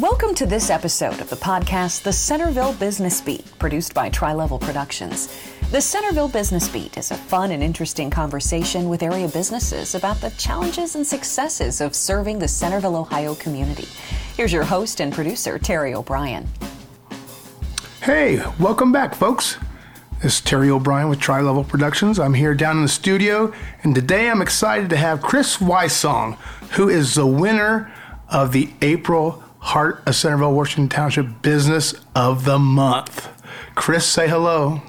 Welcome 0.00 0.36
to 0.36 0.46
this 0.46 0.70
episode 0.70 1.20
of 1.20 1.28
the 1.28 1.34
podcast, 1.34 2.04
The 2.04 2.12
Centerville 2.12 2.72
Business 2.74 3.20
Beat, 3.20 3.44
produced 3.58 3.94
by 3.94 4.08
Tri 4.10 4.32
Level 4.32 4.56
Productions. 4.56 5.26
The 5.72 5.80
Centerville 5.80 6.28
Business 6.28 6.68
Beat 6.68 6.96
is 6.96 7.10
a 7.10 7.16
fun 7.16 7.50
and 7.50 7.64
interesting 7.64 8.08
conversation 8.08 8.88
with 8.88 9.02
area 9.02 9.26
businesses 9.26 9.96
about 9.96 10.20
the 10.20 10.30
challenges 10.38 10.94
and 10.94 11.04
successes 11.04 11.80
of 11.80 11.96
serving 11.96 12.38
the 12.38 12.46
Centerville, 12.46 12.94
Ohio 12.94 13.34
community. 13.34 13.88
Here's 14.36 14.52
your 14.52 14.62
host 14.62 15.00
and 15.00 15.12
producer, 15.12 15.58
Terry 15.58 15.94
O'Brien. 15.94 16.46
Hey, 18.00 18.40
welcome 18.60 18.92
back, 18.92 19.16
folks. 19.16 19.58
This 20.22 20.34
is 20.36 20.40
Terry 20.42 20.70
O'Brien 20.70 21.08
with 21.08 21.18
Tri 21.18 21.40
Level 21.40 21.64
Productions. 21.64 22.20
I'm 22.20 22.34
here 22.34 22.54
down 22.54 22.76
in 22.76 22.82
the 22.84 22.88
studio, 22.88 23.52
and 23.82 23.96
today 23.96 24.30
I'm 24.30 24.42
excited 24.42 24.90
to 24.90 24.96
have 24.96 25.22
Chris 25.22 25.56
Wysong, 25.56 26.36
who 26.74 26.88
is 26.88 27.14
the 27.14 27.26
winner 27.26 27.92
of 28.30 28.52
the 28.52 28.70
April 28.80 29.42
Heart 29.60 30.02
of 30.06 30.14
Centerville, 30.14 30.52
Washington 30.54 30.88
Township 30.88 31.42
Business 31.42 31.94
of 32.14 32.44
the 32.44 32.58
Month. 32.58 33.28
Chris, 33.74 34.06
say 34.06 34.28
hello. 34.28 34.82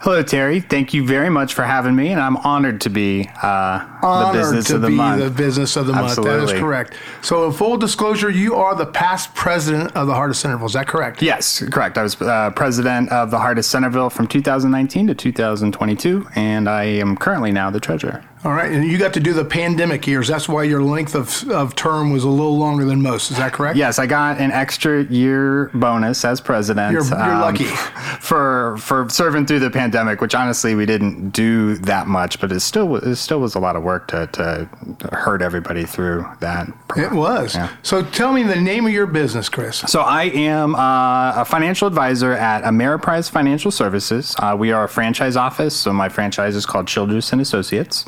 Hello, 0.00 0.22
Terry. 0.22 0.60
Thank 0.60 0.94
you 0.94 1.04
very 1.06 1.30
much 1.30 1.54
for 1.54 1.64
having 1.64 1.96
me, 1.96 2.08
and 2.08 2.20
I'm 2.20 2.36
honored 2.36 2.82
to 2.82 2.90
be 2.90 3.28
uh, 3.42 3.84
Honored 4.02 4.34
the 4.34 4.38
business 4.38 4.66
to 4.66 4.76
of 4.76 4.82
the 4.82 4.88
be 4.88 4.94
month. 4.94 5.22
the 5.22 5.30
business 5.30 5.74
of 5.74 5.86
the 5.86 5.94
month. 5.94 6.14
That 6.16 6.18
Absolutely. 6.26 6.54
is 6.54 6.60
correct. 6.60 6.94
So, 7.22 7.46
in 7.46 7.52
full 7.52 7.76
disclosure, 7.76 8.30
you 8.30 8.54
are 8.54 8.74
the 8.74 8.86
past 8.86 9.34
president 9.34 9.96
of 9.96 10.06
the 10.06 10.14
Heart 10.14 10.30
of 10.30 10.36
Centerville. 10.36 10.66
Is 10.66 10.74
that 10.74 10.86
correct? 10.86 11.22
Yes, 11.22 11.62
correct. 11.70 11.98
I 11.98 12.02
was 12.04 12.20
uh, 12.20 12.50
president 12.54 13.10
of 13.10 13.30
the 13.30 13.38
Heart 13.38 13.58
of 13.58 13.64
Centerville 13.64 14.10
from 14.10 14.28
2019 14.28 15.08
to 15.08 15.14
2022, 15.14 16.28
and 16.36 16.68
I 16.68 16.84
am 16.84 17.16
currently 17.16 17.50
now 17.50 17.70
the 17.70 17.80
treasurer. 17.80 18.22
All 18.44 18.52
right, 18.52 18.70
and 18.70 18.84
you 18.84 18.96
got 18.98 19.14
to 19.14 19.20
do 19.20 19.32
the 19.32 19.44
pandemic 19.44 20.06
years. 20.06 20.28
That's 20.28 20.48
why 20.48 20.64
your 20.64 20.80
length 20.82 21.14
of, 21.16 21.50
of 21.50 21.74
term 21.74 22.12
was 22.12 22.22
a 22.22 22.28
little 22.28 22.56
longer 22.56 22.84
than 22.84 23.02
most. 23.02 23.30
Is 23.32 23.38
that 23.38 23.52
correct? 23.52 23.76
Yes, 23.76 23.98
I 23.98 24.06
got 24.06 24.38
an 24.38 24.52
extra 24.52 25.02
year 25.04 25.70
bonus 25.74 26.24
as 26.24 26.40
president. 26.40 26.92
You're- 26.92 27.06
you're 27.08 27.38
lucky. 27.38 27.64
for 28.20 28.76
for 28.78 29.08
serving 29.08 29.46
through 29.46 29.60
the 29.60 29.70
pandemic, 29.70 30.20
which 30.20 30.34
honestly 30.34 30.74
we 30.74 30.86
didn't 30.86 31.30
do 31.30 31.76
that 31.78 32.06
much, 32.06 32.38
but 32.40 32.52
it 32.52 32.60
still 32.60 32.86
was- 32.86 33.02
it 33.04 33.16
still 33.16 33.40
was 33.40 33.54
a 33.54 33.58
lot 33.58 33.74
of 33.74 33.82
work 33.82 34.06
to 34.08 34.26
to 34.32 34.68
hurt 35.12 35.42
everybody 35.42 35.84
through 35.84 36.24
that. 36.40 36.68
It 36.96 37.12
was. 37.12 37.54
Yeah. 37.56 37.70
So 37.82 38.02
tell 38.02 38.32
me 38.32 38.42
the 38.44 38.54
name 38.60 38.86
of 38.86 38.92
your 38.92 39.06
business, 39.06 39.48
Chris. 39.48 39.78
So 39.78 40.02
I 40.02 40.24
am 40.24 40.74
uh, 40.76 41.40
a 41.40 41.44
financial 41.44 41.88
advisor 41.88 42.32
at 42.32 42.62
Ameriprise 42.64 43.28
Financial 43.30 43.70
Services. 43.72 44.36
Uh, 44.38 44.54
we 44.58 44.72
are 44.72 44.84
a 44.84 44.88
franchise 44.88 45.36
office, 45.36 45.74
so 45.74 45.92
my 45.92 46.08
franchise 46.08 46.54
is 46.54 46.64
called 46.66 46.86
Childress 46.86 47.32
and 47.32 47.40
Associates. 47.40 48.04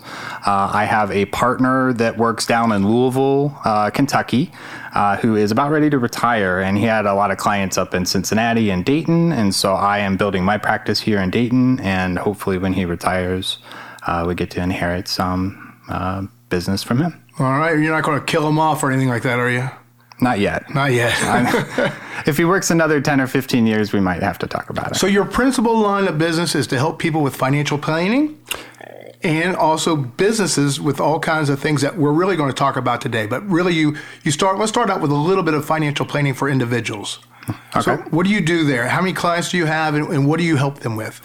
Uh, 0.47 0.71
I 0.73 0.85
have 0.85 1.11
a 1.11 1.27
partner 1.27 1.93
that 1.95 2.17
works 2.17 2.47
down 2.47 2.73
in 2.73 2.89
Louisville, 2.89 3.59
uh, 3.65 3.91
Kentucky, 3.91 4.51
uh, 4.95 5.17
who 5.17 5.37
is 5.37 5.51
about 5.51 5.71
ready 5.71 5.91
to 5.91 5.99
retire, 5.99 6.61
and 6.61 6.79
he 6.79 6.85
had 6.85 7.07
a 7.07 7.15
lot 7.15 7.31
of 7.31 7.39
clients 7.39 7.77
up 7.77 7.95
in 7.95 8.07
Cincinnati 8.07 8.71
and 8.71 8.85
Dayton, 8.85 9.33
and 9.33 9.55
so 9.55 9.75
I 9.75 9.99
am 9.99 10.17
building 10.17 10.45
my 10.45 10.59
practice 10.59 11.01
here 11.01 11.21
in 11.21 11.31
Dayton, 11.31 11.81
and 11.81 12.19
hopefully 12.19 12.59
when 12.59 12.73
he 12.73 12.85
retires, 12.85 13.59
uh, 14.07 14.25
we 14.27 14.35
get 14.35 14.51
to 14.53 14.63
inherit 14.63 15.09
some 15.09 15.77
uh, 15.89 16.27
business 16.49 16.83
from 16.83 16.99
him. 16.99 17.23
All 17.39 17.59
right, 17.59 17.79
you're 17.79 17.93
not 17.93 18.05
going 18.05 18.19
to 18.19 18.25
kill 18.25 18.49
him 18.49 18.59
off 18.59 18.83
or 18.83 18.91
anything 18.91 19.09
like 19.09 19.23
that, 19.23 19.39
are 19.39 19.51
you? 19.51 19.69
Not 20.21 20.41
yet. 20.41 20.73
Not 20.75 20.93
yet. 20.93 21.15
If 22.27 22.37
he 22.37 22.45
works 22.45 22.71
another 22.71 23.01
10 23.01 23.21
or 23.21 23.27
15 23.27 23.67
years, 23.67 23.93
we 23.93 24.01
might 24.01 24.23
have 24.23 24.39
to 24.41 24.47
talk 24.47 24.71
about 24.71 24.91
it. 24.93 24.97
so 24.97 25.07
your 25.07 25.25
principal 25.25 25.79
line 25.79 26.09
of 26.09 26.19
business 26.19 26.55
is 26.55 26.67
to 26.67 26.77
help 26.77 26.99
people 26.99 27.23
with 27.23 27.35
financial 27.37 27.79
planning 27.79 28.37
and 29.23 29.57
also 29.57 29.97
businesses 29.97 30.81
with 30.81 31.01
all 31.01 31.19
kinds 31.19 31.49
of 31.49 31.59
things 31.61 31.83
that 31.83 31.97
we're 31.97 32.13
really 32.13 32.37
going 32.37 32.51
to 32.51 32.55
talk 32.55 32.77
about 32.77 33.01
today. 33.01 33.27
But 33.27 33.47
really 33.49 33.75
you 33.75 33.97
you 34.23 34.31
start 34.31 34.59
let's 34.59 34.71
start 34.71 34.91
out 34.91 35.01
with 35.01 35.11
a 35.11 35.17
little 35.17 35.43
bit 35.43 35.55
of 35.55 35.65
financial 35.65 36.07
planning 36.07 36.35
for 36.35 36.49
individuals. 36.49 37.19
Okay. 37.75 37.81
So 37.81 37.97
what 38.11 38.27
do 38.27 38.33
you 38.33 38.41
do 38.41 38.65
there? 38.65 38.89
How 38.89 39.01
many 39.01 39.15
clients 39.15 39.51
do 39.51 39.57
you 39.57 39.67
have 39.67 39.95
and, 39.95 40.09
and 40.09 40.29
what 40.29 40.39
do 40.39 40.45
you 40.45 40.57
help 40.57 40.81
them 40.81 40.97
with? 40.97 41.21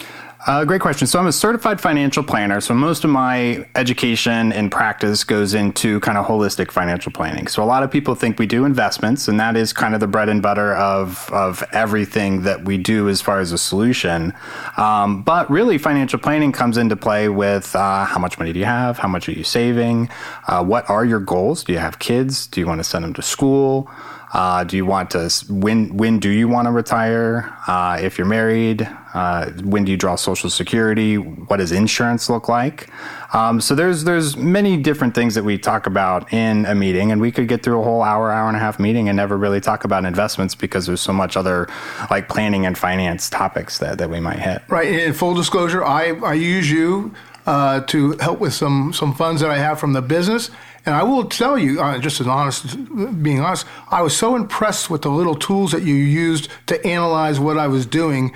Uh, 0.46 0.66
great 0.66 0.82
question. 0.82 1.08
So 1.08 1.20
I'm 1.20 1.28
a 1.28 1.32
certified 1.32 1.80
financial 1.80 2.22
planner. 2.22 2.60
So 2.60 2.74
most 2.74 3.06
of 3.06 3.10
my 3.10 3.66
education 3.76 4.52
and 4.52 4.70
practice 4.70 5.24
goes 5.24 5.54
into 5.54 6.02
kind 6.02 6.18
of 6.18 6.26
holistic 6.26 6.70
financial 6.70 7.14
planning. 7.14 7.48
So 7.48 7.64
a 7.64 7.66
lot 7.66 7.82
of 7.82 7.90
people 7.90 8.14
think 8.14 8.38
we 8.38 8.46
do 8.46 8.66
investments, 8.66 9.30
and 9.30 9.40
that 9.40 9.56
is 9.56 9.72
kind 9.72 9.94
of 9.94 10.02
the 10.02 10.08
bread 10.08 10.28
and 10.28 10.42
butter 10.42 10.76
of 10.76 11.30
of 11.32 11.64
everything 11.72 12.42
that 12.42 12.66
we 12.66 12.78
do 12.78 13.08
as 13.08 13.22
far 13.22 13.40
as 13.40 13.54
a 13.54 13.58
solution. 13.58 14.34
Um, 14.76 15.24
but 15.24 15.50
really, 15.50 15.78
financial 15.78 16.20
planning 16.20 16.52
comes 16.52 16.76
into 16.78 16.98
play 16.98 17.30
with 17.30 17.74
uh, 17.74 18.04
how 18.04 18.20
much 18.20 18.38
money 18.38 18.52
do 18.52 18.60
you 18.60 18.66
have? 18.66 18.98
How 18.98 19.08
much 19.08 19.30
are 19.30 19.34
you 19.34 19.46
saving? 19.46 20.10
Uh, 20.48 20.62
what 20.62 20.90
are 20.90 21.06
your 21.06 21.22
goals? 21.22 21.64
Do 21.64 21.72
you 21.72 21.80
have 21.80 22.00
kids? 22.00 22.48
Do 22.48 22.60
you 22.60 22.68
want 22.68 22.80
to 22.80 22.84
send 22.84 23.06
them 23.06 23.14
to 23.14 23.22
school? 23.22 23.90
Uh, 24.34 24.64
do 24.64 24.76
you 24.76 24.86
want 24.86 25.12
to 25.12 25.30
when 25.48 25.96
when 25.96 26.18
do 26.18 26.30
you 26.30 26.48
want 26.48 26.66
to 26.66 26.72
retire? 26.72 27.56
Uh, 27.68 28.00
if 28.02 28.18
you're 28.18 28.28
married, 28.28 28.90
uh, 29.14 29.52
when 29.62 29.86
do 29.86 29.92
you 29.92 29.98
draw 29.98 30.16
Social 30.16 30.50
Security? 30.50 31.18
What 31.18 31.58
does 31.58 31.72
insurance 31.72 32.32
look 32.32 32.50
like? 32.50 32.90
Um, 33.34 33.62
so 33.62 33.76
there's 33.76 34.04
there's 34.04 34.36
many 34.36 34.76
different 34.76 35.14
things 35.14 35.36
that 35.36 35.44
we 35.44 35.60
talk 35.60 35.86
about 35.86 36.34
in 36.34 36.66
a 36.66 36.74
meeting, 36.74 37.12
and 37.12 37.22
we 37.22 37.32
could 37.32 37.48
get 37.48 37.62
through 37.62 37.80
a 37.80 37.84
whole 37.84 38.02
hour, 38.02 38.32
hour 38.32 38.48
and 38.48 38.58
a 38.58 38.60
half 38.60 38.80
meeting 38.80 39.08
and 39.08 39.16
never 39.16 39.38
really 39.38 39.62
talk 39.62 39.84
about 39.84 40.04
investments 40.04 40.56
because 40.56 40.88
there's 40.88 41.02
so 41.02 41.14
much 41.14 41.38
other 41.38 41.68
like 42.10 42.28
planning 42.28 42.66
and 42.66 42.76
finance 42.76 43.30
topics 43.30 43.78
that, 43.78 44.00
that 44.00 44.10
we 44.10 44.20
might 44.20 44.40
hit. 44.40 44.64
Right. 44.68 44.88
In 44.88 45.14
full 45.14 45.36
disclosure, 45.36 45.84
I, 45.84 46.14
I 46.24 46.34
use 46.34 46.70
you 46.72 47.14
uh, 47.46 47.82
to 47.82 48.18
help 48.20 48.40
with 48.40 48.54
some, 48.54 48.94
some 48.94 49.14
funds 49.14 49.42
that 49.42 49.52
I 49.52 49.58
have 49.58 49.80
from 49.80 49.94
the 49.94 50.02
business. 50.02 50.50
And 50.86 50.96
I 50.96 51.04
will 51.04 51.26
tell 51.26 51.58
you, 51.58 51.80
uh, 51.80 51.98
just 52.00 52.20
honest, 52.22 52.76
being 53.24 53.40
honest, 53.40 53.66
I 53.90 54.02
was 54.02 54.16
so 54.16 54.36
impressed 54.36 54.90
with 54.90 55.04
the 55.04 55.10
little 55.10 55.36
tools 55.36 55.72
that 55.72 55.84
you 55.84 55.96
used 55.96 56.50
to 56.68 56.86
analyze 56.86 57.40
what 57.40 57.58
I 57.58 57.68
was 57.68 57.86
doing 57.86 58.34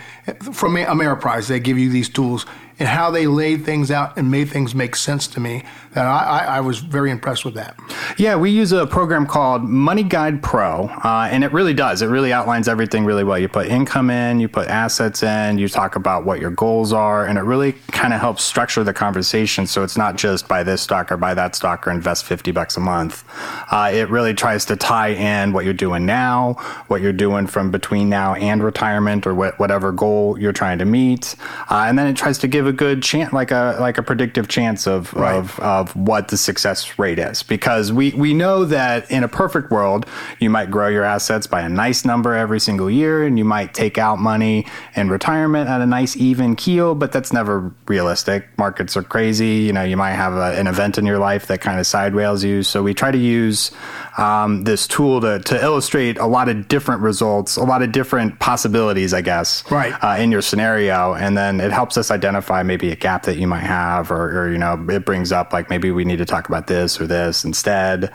from 0.54 0.76
Ameriprise. 0.76 1.48
They 1.48 1.60
give 1.60 1.78
you 1.78 1.90
these 1.90 2.08
tools 2.08 2.46
and 2.80 2.88
how 2.88 3.10
they 3.10 3.28
laid 3.28 3.66
things 3.66 3.90
out 3.90 4.18
and 4.18 4.30
made 4.30 4.50
things 4.50 4.76
make 4.76 4.96
sense 4.96 5.28
to 5.28 5.40
me. 5.40 5.64
That 5.94 6.06
I, 6.06 6.20
I, 6.24 6.58
I 6.58 6.60
was 6.60 6.80
very 6.80 7.10
impressed 7.10 7.44
with 7.44 7.56
that. 7.56 7.76
Yeah, 8.18 8.36
we 8.36 8.52
use 8.52 8.72
a 8.72 8.86
program 8.86 9.26
called 9.26 9.64
Money 9.64 10.04
Guide 10.04 10.44
Pro, 10.44 10.86
uh, 11.04 11.28
and 11.32 11.44
it 11.44 11.52
really 11.52 11.74
does. 11.74 12.02
It 12.02 12.08
really 12.08 12.32
outlines 12.32 12.68
everything 12.68 13.04
really 13.04 13.24
well. 13.24 13.40
You 13.40 13.48
put 13.48 13.68
income 13.68 14.10
in, 14.10 14.40
you 14.40 14.48
put 14.48 14.68
assets 14.68 15.24
in, 15.24 15.58
you 15.58 15.68
talk 15.68 15.96
about 15.96 16.24
what 16.24 16.40
your 16.40 16.52
goals 16.52 16.94
are, 16.94 17.26
and 17.26 17.38
it 17.38 17.42
really 17.42 17.74
kind 17.92 18.14
of 18.14 18.20
helps 18.20 18.44
structure 18.44 18.84
the 18.84 18.94
conversation 18.94 19.66
so 19.66 19.84
it's 19.84 19.98
not 19.98 20.18
just 20.18 20.48
buy 20.48 20.64
this 20.64 20.82
stock 20.82 21.12
or 21.12 21.18
buy 21.18 21.34
that 21.34 21.56
stock 21.56 21.88
or 21.88 21.92
invest 21.92 22.26
50 22.26 22.52
bucks 22.52 22.78
a 22.78 22.80
month. 22.80 23.24
Uh, 23.72 23.90
it 23.92 24.10
really 24.10 24.34
tries 24.34 24.66
to 24.66 24.76
tie 24.76 25.10
in 25.10 25.52
what 25.52 25.66
you're 25.66 25.74
doing 25.74 26.06
now, 26.06 26.54
what 26.88 27.02
you're 27.02 27.14
doing 27.14 27.48
from 27.48 27.72
between 27.72 28.08
now 28.10 28.36
and 28.36 28.64
retirement 28.64 29.26
or 29.26 29.34
what, 29.34 29.58
whatever 29.58 29.92
goal 29.92 30.38
you're 30.40 30.54
trying 30.54 30.78
to 30.78 30.86
meet. 30.86 31.36
Uh, 31.72 31.86
and 31.88 31.98
then 31.98 32.08
it 32.08 32.16
tries 32.16 32.38
to 32.38 32.48
give 32.48 32.67
a 32.68 32.74
good 32.74 33.02
chance, 33.02 33.34
like 33.34 33.52
a, 33.52 33.78
like 33.80 33.98
a 33.98 34.04
predictive 34.04 34.48
chance 34.48 34.86
of, 34.88 35.14
of, 35.16 35.60
of 35.60 35.96
what 35.96 36.28
the 36.28 36.38
success 36.38 37.00
rate 37.00 37.18
is. 37.20 37.42
Because 37.44 37.92
we, 37.92 38.12
we 38.12 38.34
know 38.34 38.66
that 38.66 39.10
in 39.10 39.24
a 39.24 39.28
perfect 39.28 39.72
world, 39.72 40.06
you 40.40 40.50
might 40.50 40.70
grow 40.70 40.88
your 40.88 41.04
assets 41.04 41.48
by 41.48 41.62
a 41.62 41.70
nice 41.70 42.06
number 42.06 42.36
every 42.36 42.60
single 42.60 42.90
year 42.90 43.26
and 43.26 43.38
you 43.38 43.46
might 43.46 43.74
take 43.74 43.98
out 43.98 44.20
money 44.20 44.66
in 44.96 45.10
retirement 45.10 45.70
at 45.70 45.82
a 45.82 45.86
nice 45.86 46.16
even 46.18 46.56
keel, 46.56 46.94
but 46.94 47.12
that's 47.12 47.34
never 47.34 47.74
realistic. 47.88 48.46
Markets 48.58 48.96
are 48.96 49.04
crazy. 49.04 49.64
You 49.66 49.74
know, 49.74 49.84
you 49.84 49.98
might 49.98 50.14
have 50.14 50.34
a, 50.34 50.60
an 50.60 50.68
event 50.68 50.98
in 50.98 51.06
your 51.06 51.20
life 51.20 51.48
that 51.48 51.62
kind 51.62 51.80
of 51.80 51.88
sideways 51.88 52.44
you. 52.44 52.62
So 52.64 52.84
we 52.84 52.94
try 52.94 53.12
to 53.12 53.18
use 53.18 53.72
um, 54.18 54.64
this 54.64 54.88
tool 54.88 55.22
to, 55.22 55.40
to 55.40 55.62
illustrate 55.64 56.18
a 56.18 56.26
lot 56.26 56.50
of 56.50 56.68
different 56.68 57.02
results, 57.02 57.56
a 57.58 57.64
lot 57.64 57.82
of 57.82 57.92
different 57.92 58.40
possibilities, 58.40 59.14
I 59.14 59.22
guess, 59.22 59.64
Right. 59.72 59.94
uh, 60.04 60.18
in 60.22 60.32
your 60.32 60.42
scenario. 60.42 61.14
And 61.14 61.38
then 61.38 61.62
it 61.62 61.72
helps 61.72 61.98
us 61.98 62.12
identify 62.12 62.57
maybe 62.64 62.92
a 62.92 62.96
gap 62.96 63.24
that 63.24 63.38
you 63.38 63.48
might 63.48 63.64
have, 63.64 64.12
or, 64.12 64.40
or 64.40 64.52
you 64.52 64.58
know, 64.58 64.86
it 64.90 65.06
brings 65.06 65.32
up 65.32 65.54
like 65.54 65.70
maybe 65.70 65.92
we 65.92 66.06
need 66.06 66.18
to 66.18 66.26
talk 66.26 66.48
about 66.48 66.68
this 66.68 67.00
or 67.00 67.08
this 67.08 67.44
instead. 67.44 68.12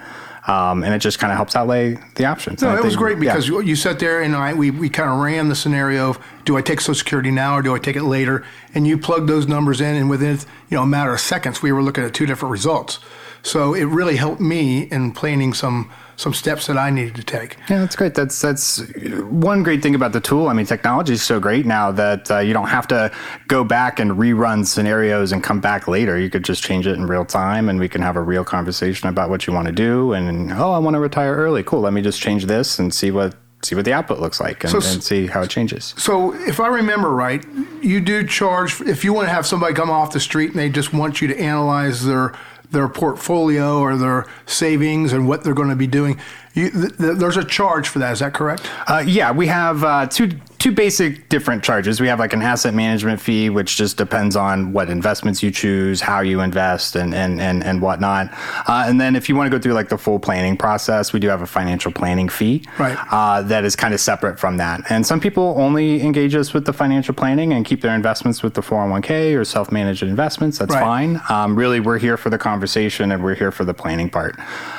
Um, 0.49 0.83
and 0.83 0.93
it 0.93 0.99
just 0.99 1.21
kind 1.21 1.31
of 1.31 1.37
helps 1.37 1.55
outlay 1.55 1.97
the 2.17 2.25
options. 2.25 2.63
No, 2.63 2.71
And 2.71 2.79
it 2.79 2.85
was 2.85 2.97
great 2.97 3.21
because 3.21 3.47
you 3.47 3.61
you 3.61 3.77
sat 3.77 4.01
there 4.01 4.23
and 4.23 4.35
I, 4.35 4.55
we, 4.55 4.73
we 4.73 4.89
kind 4.89 5.09
of 5.09 5.19
ran 5.19 5.49
the 5.49 5.55
scenario 5.55 6.11
of 6.11 6.19
do 6.45 6.57
I 6.57 6.63
take 6.63 6.81
Social 6.81 6.95
Security 6.97 7.31
now 7.31 7.57
or 7.57 7.63
do 7.63 7.75
I 7.77 7.79
take 7.79 7.95
it 7.95 8.03
later? 8.03 8.45
And 8.75 8.85
you 8.85 8.99
plugged 8.99 9.29
those 9.29 9.47
numbers 9.47 9.81
in, 9.81 9.95
and 9.95 10.11
within 10.11 10.39
you 10.69 10.77
know 10.77 10.83
a 10.83 10.87
matter 10.87 11.15
of 11.15 11.21
seconds, 11.21 11.63
we 11.63 11.71
were 11.71 11.83
looking 11.83 12.03
at 12.03 12.13
two 12.13 12.27
different 12.27 12.51
results. 12.51 12.99
So 13.43 13.73
it 13.75 13.85
really 13.85 14.17
helped 14.17 14.41
me 14.41 14.83
in 14.83 15.13
planning 15.13 15.55
some 15.55 15.93
some 16.17 16.35
steps 16.35 16.67
that 16.67 16.77
I 16.77 16.91
needed 16.91 17.15
to 17.17 17.23
take. 17.25 17.57
Yeah, 17.71 17.81
that's 17.81 17.97
great. 17.97 18.15
That's 18.15 18.41
that's 18.41 18.83
one 19.23 19.63
great 19.63 19.83
thing 19.83 19.95
about 19.95 20.13
the 20.13 20.21
tool. 20.21 20.49
I 20.49 20.53
mean, 20.53 20.67
technology 20.67 21.15
is 21.15 21.23
so 21.23 21.41
great 21.41 21.67
now 21.67 21.91
that 21.93 22.31
uh, 22.31 22.39
you 22.39 22.53
don't 22.53 22.69
have 22.69 22.87
to 22.89 23.11
go 23.49 23.65
back 23.65 23.99
and 23.99 24.13
rerun 24.13 24.67
scenarios 24.67 25.33
and 25.33 25.43
come 25.43 25.61
back 25.61 25.89
later. 25.89 26.19
You 26.19 26.31
could 26.31 26.45
just 26.45 26.63
change 26.63 26.87
it 26.87 26.95
in 26.95 27.07
real 27.07 27.25
time, 27.25 27.69
and 27.69 27.79
we 27.79 27.89
can 27.89 28.03
have 28.03 28.17
a 28.17 28.23
real 28.23 28.45
conversation 28.45 29.09
about 29.09 29.31
what 29.31 29.47
you 29.47 29.53
want 29.53 29.67
to 29.67 29.73
do. 29.73 30.13
And 30.13 30.53
oh, 30.53 30.73
I 30.73 30.79
want 30.79 30.95
to 30.95 31.01
retire 31.01 31.35
early. 31.35 31.63
Cool. 31.63 31.81
Let 31.81 31.93
me 31.93 32.03
just 32.03 32.21
change 32.21 32.47
this 32.47 32.79
and 32.79 32.93
see 32.95 33.11
what 33.11 33.35
see 33.65 33.77
what 33.77 33.85
the 33.85 33.93
output 33.93 34.19
looks 34.19 34.41
like 34.41 34.65
and, 34.65 34.73
So- 34.83 34.93
and 34.93 35.03
see 35.03 35.27
how 35.29 35.43
it 35.43 35.49
changes. 35.51 35.95
So 35.97 36.35
if 36.49 36.59
I 36.59 36.67
remember 36.67 37.11
right, 37.11 37.45
you 37.81 38.01
do 38.01 38.27
charge 38.27 38.81
if 38.81 39.05
you 39.05 39.13
want 39.13 39.29
to 39.29 39.33
have 39.33 39.47
somebody 39.47 39.73
come 39.73 39.89
off 39.89 40.13
the 40.13 40.19
street 40.19 40.51
and 40.51 40.59
they 40.59 40.69
just 40.69 40.93
want 40.93 41.21
you 41.23 41.29
to 41.29 41.39
analyze 41.39 42.05
their 42.05 42.35
their 42.73 42.89
portfolio 42.89 43.79
or 43.79 43.97
their 43.97 44.27
savings 44.47 45.13
and 45.13 45.29
what 45.29 45.45
they're 45.45 45.55
going 45.55 45.69
to 45.69 45.77
be 45.77 45.87
doing. 45.87 46.19
You, 46.55 46.71
th- 46.71 46.97
th- 46.99 47.17
there's 47.19 47.37
a 47.37 47.45
charge 47.45 47.89
for 47.89 47.99
that. 48.01 48.13
Is 48.13 48.19
that 48.19 48.35
correct? 48.35 48.69
Uh, 48.87 49.03
yeah, 49.07 49.31
we 49.33 49.47
have 49.47 49.85
uh, 49.85 50.07
two 50.07 50.31
two 50.63 50.71
basic 50.71 51.29
different 51.29 51.65
charges. 51.65 52.01
We 52.01 52.07
have 52.07 52.21
like 52.21 52.33
an 52.33 52.41
asset 52.41 52.73
management 52.73 53.21
fee, 53.21 53.51
which 53.51 53.77
just 53.77 53.97
depends 53.97 54.37
on 54.37 54.73
what 54.73 54.89
investments 54.89 55.43
you 55.43 55.51
choose, 55.51 56.01
how 56.01 56.21
you 56.21 56.41
invest, 56.41 56.95
and 56.95 57.13
and 57.13 57.41
and, 57.41 57.65
and 57.65 57.83
whatnot. 57.83 58.29
Uh, 58.69 58.85
and 58.87 59.01
then 59.01 59.17
if 59.17 59.29
you 59.29 59.35
want 59.35 59.51
to 59.51 59.59
go 59.59 59.61
through 59.61 59.73
like 59.73 59.89
the 59.89 59.99
full 59.99 60.21
planning 60.21 60.57
process, 60.57 61.13
we 61.13 61.19
do 61.19 61.29
have 61.29 61.43
a 61.43 61.49
financial 61.49 61.91
planning 61.91 62.29
fee, 62.29 62.65
right? 62.79 62.97
Uh, 63.11 63.43
that 63.43 63.65
is 63.65 63.75
kind 63.75 63.93
of 63.93 63.99
separate 63.99 64.39
from 64.39 64.57
that. 64.59 64.81
And 64.89 65.05
some 65.05 65.19
people 65.19 65.55
only 65.59 66.01
engage 66.01 66.37
us 66.37 66.55
with 66.55 66.65
the 66.65 66.73
financial 66.73 67.13
planning 67.13 67.53
and 67.53 67.67
keep 67.67 67.81
their 67.81 67.95
investments 67.97 68.45
with 68.45 68.55
the 68.55 68.61
401k 68.61 69.37
or 69.37 69.45
self 69.45 69.73
managed 69.73 70.05
investments. 70.05 70.59
That's 70.59 70.75
right. 70.75 70.81
fine. 70.81 71.21
Um, 71.29 71.57
really, 71.57 71.81
we're 71.81 71.99
here 71.99 72.17
for 72.17 72.31
the 72.31 72.39
conversation 72.39 73.11
and 73.11 73.25
we're 73.25 73.35
here 73.35 73.51
for 73.51 73.65
the 73.65 73.75
planning 73.75 74.09
part. 74.09 74.37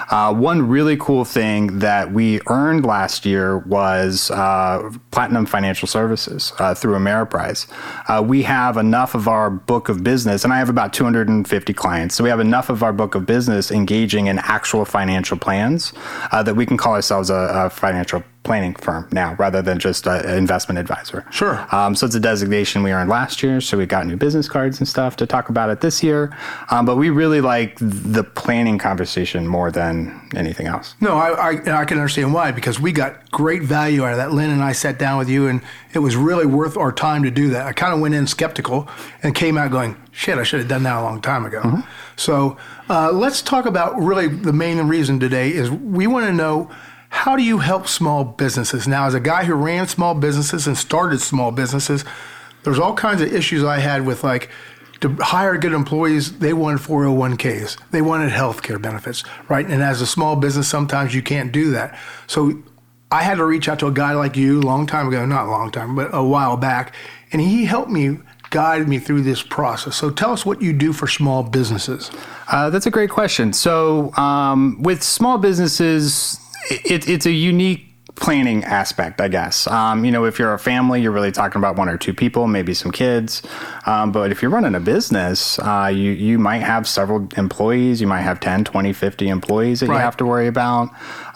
Uh, 0.10 0.34
one 0.34 0.68
really 0.68 0.96
cool 0.96 1.26
thing 1.26 1.80
that 1.80 2.12
we 2.12 2.40
earned 2.48 2.86
last 2.86 3.26
year 3.26 3.58
was 3.60 4.32
uh, 4.32 4.90
Platinum 5.12 5.46
Financial 5.46 5.73
Services 5.74 6.54
uh, 6.60 6.74
through 6.74 6.94
Ameriprise. 6.94 7.68
Uh, 8.08 8.22
we 8.22 8.44
have 8.44 8.78
enough 8.78 9.16
of 9.16 9.28
our 9.28 9.50
book 9.50 9.90
of 9.90 10.04
business, 10.04 10.44
and 10.44 10.54
I 10.54 10.58
have 10.58 10.70
about 10.70 10.94
250 10.94 11.74
clients, 11.74 12.16
so 12.16 12.24
we 12.24 12.30
have 12.30 12.40
enough 12.40 12.70
of 12.70 12.84
our 12.84 12.94
book 12.94 13.16
of 13.16 13.26
business 13.26 13.72
engaging 13.72 14.28
in 14.28 14.40
actual 14.40 14.86
financial 14.86 15.38
plans 15.38 15.94
uh, 16.32 16.44
that 16.44 16.56
we 16.56 16.66
can 16.66 16.78
call 16.78 16.94
ourselves 16.94 17.30
a, 17.30 17.50
a 17.54 17.70
financial 17.70 18.24
planning 18.44 18.76
firm 18.76 19.08
now 19.12 19.36
rather 19.36 19.62
than 19.62 19.80
just 19.80 20.06
an 20.06 20.38
investment 20.38 20.78
advisor. 20.78 21.26
Sure. 21.32 21.66
Um, 21.74 21.96
so 21.96 22.06
it's 22.06 22.16
a 22.16 22.20
designation 22.20 22.84
we 22.84 22.92
earned 22.92 23.10
last 23.10 23.42
year. 23.42 23.62
So 23.62 23.78
we 23.78 23.86
got 23.86 24.06
new 24.06 24.18
business 24.18 24.50
cards 24.50 24.80
and 24.80 24.88
stuff 24.88 25.16
to 25.18 25.26
talk 25.26 25.50
about 25.50 25.70
it 25.70 25.82
this 25.82 26.04
year. 26.04 26.36
Um, 26.70 26.86
but 26.86 26.98
we 26.98 27.10
really 27.10 27.42
like 27.42 27.78
the 27.80 28.24
planning 28.24 28.78
conversation 28.78 29.48
more 29.48 29.72
than 29.72 30.30
anything 30.36 30.68
else. 30.68 30.96
No, 31.00 31.16
I, 31.16 31.52
I, 31.54 31.82
I, 31.82 31.86
can 31.86 31.98
understand 31.98 32.34
why 32.34 32.52
because 32.52 32.80
we 32.80 32.92
got 32.92 33.32
great 33.32 33.64
value 33.64 34.04
out 34.04 34.12
of 34.12 34.18
that. 34.18 34.32
Lynn 34.34 34.50
and 34.50 34.64
I 34.64 34.74
sat 34.74 35.00
down 35.00 35.18
with 35.18 35.30
you, 35.30 35.48
and 35.48 35.62
it 35.94 36.00
was 36.00 36.16
really 36.16 36.46
worth 36.46 36.78
our 36.78 36.92
time 36.92 37.24
to 37.24 37.32
do 37.32 37.50
that. 37.52 37.66
I 37.66 37.74
kind 37.74 37.94
of 37.94 38.00
went 38.00 38.16
in 38.16 38.28
skeptical 38.28 38.88
and 39.22 39.34
came 39.34 39.58
out 39.58 39.72
going, 39.72 39.96
shit, 40.12 40.38
I 40.38 40.44
should 40.44 40.60
have 40.60 40.70
done 40.70 40.84
that 40.84 40.98
a 40.98 41.02
long 41.02 41.22
time 41.22 41.46
ago. 41.46 41.62
Mm-hmm. 41.62 41.82
So 42.16 42.58
uh, 42.90 43.12
let's 43.12 43.42
talk 43.42 43.66
about 43.66 43.98
really 43.98 44.28
the 44.28 44.54
main 44.54 44.80
reason 44.88 45.20
today 45.20 45.50
is 45.54 45.72
we 45.72 46.08
want 46.08 46.26
to 46.26 46.34
know 46.34 46.72
how 47.14 47.36
do 47.36 47.44
you 47.44 47.60
help 47.60 47.88
small 47.88 48.26
businesses? 48.26 48.88
Now, 48.88 49.06
as 49.06 49.14
a 49.14 49.20
guy 49.20 49.44
who 49.44 49.54
ran 49.54 49.88
small 49.88 50.16
businesses 50.16 50.66
and 50.66 50.76
started 50.76 51.22
small 51.22 51.52
businesses, 51.52 52.04
there's 52.64 52.80
all 52.80 52.96
kinds 52.96 53.22
of 53.22 53.32
issues 53.32 53.64
I 53.64 53.78
had 53.78 54.04
with 54.04 54.24
like 54.24 54.50
to 55.02 55.10
hire 55.20 55.56
good 55.60 55.74
employees, 55.74 56.40
they 56.40 56.54
wanted 56.54 56.80
401ks, 56.80 57.78
they 57.92 58.02
wanted 58.02 58.32
health 58.32 58.64
care 58.64 58.80
benefits, 58.80 59.24
right? 59.48 59.64
And 59.64 59.84
as 59.84 60.02
a 60.02 60.08
small 60.08 60.36
business, 60.36 60.68
sometimes 60.68 61.14
you 61.14 61.22
can't 61.22 61.52
do 61.52 61.70
that. 61.72 61.98
So 62.26 62.64
I 63.12 63.22
had 63.22 63.36
to 63.36 63.46
reach 63.46 63.70
out 63.70 63.78
to 63.80 63.88
a 63.88 63.92
guy 63.92 64.14
like 64.14 64.36
you 64.36 64.60
a 64.60 64.64
long 64.64 64.88
time 64.88 65.08
ago, 65.08 65.24
not 65.24 65.46
a 65.46 65.52
long 65.52 65.70
time, 65.70 65.96
but 65.96 66.10
a 66.14 66.24
while 66.24 66.58
back, 66.58 66.96
and 67.32 67.40
he 67.40 67.66
helped 67.66 67.92
me 67.92 68.18
guide 68.50 68.88
me 68.90 68.98
through 68.98 69.22
this 69.22 69.44
process. 69.44 69.96
So 69.96 70.10
tell 70.10 70.32
us 70.32 70.48
what 70.48 70.64
you 70.64 70.74
do 70.74 70.92
for 70.92 71.08
small 71.08 71.44
businesses. 71.44 72.10
Uh, 72.52 72.72
that's 72.72 72.88
a 72.88 72.92
great 72.92 73.12
question. 73.12 73.54
So 73.54 74.14
um, 74.16 74.82
with 74.82 75.04
small 75.04 75.38
businesses, 75.38 76.40
it, 76.70 77.08
it's 77.08 77.26
a 77.26 77.32
unique 77.32 77.94
planning 78.16 78.64
aspect, 78.64 79.20
I 79.20 79.28
guess. 79.28 79.66
Um, 79.68 80.06
you 80.06 80.12
know, 80.12 80.26
if 80.26 80.38
you're 80.38 80.54
a 80.54 80.60
family, 80.60 81.02
you're 81.02 81.12
really 81.12 81.32
talking 81.32 81.60
about 81.60 81.76
one 81.76 81.90
or 81.90 81.98
two 81.98 82.14
people, 82.14 82.48
maybe 82.48 82.74
some 82.74 82.92
kids. 82.92 83.42
Um, 83.86 84.12
but 84.12 84.32
if 84.32 84.42
you're 84.42 84.52
running 84.52 84.76
a 84.76 84.80
business, 84.80 85.58
uh, 85.60 85.92
you, 85.94 86.12
you 86.12 86.38
might 86.38 86.60
have 86.60 86.88
several 86.88 87.28
employees. 87.38 88.02
You 88.02 88.08
might 88.08 88.22
have 88.22 88.40
10, 88.40 88.66
20, 88.66 88.94
50 88.94 89.30
employees 89.30 89.80
that 89.80 89.90
right. 89.90 89.96
you 89.96 90.02
have 90.02 90.18
to 90.18 90.26
worry 90.26 90.48
about. 90.48 90.90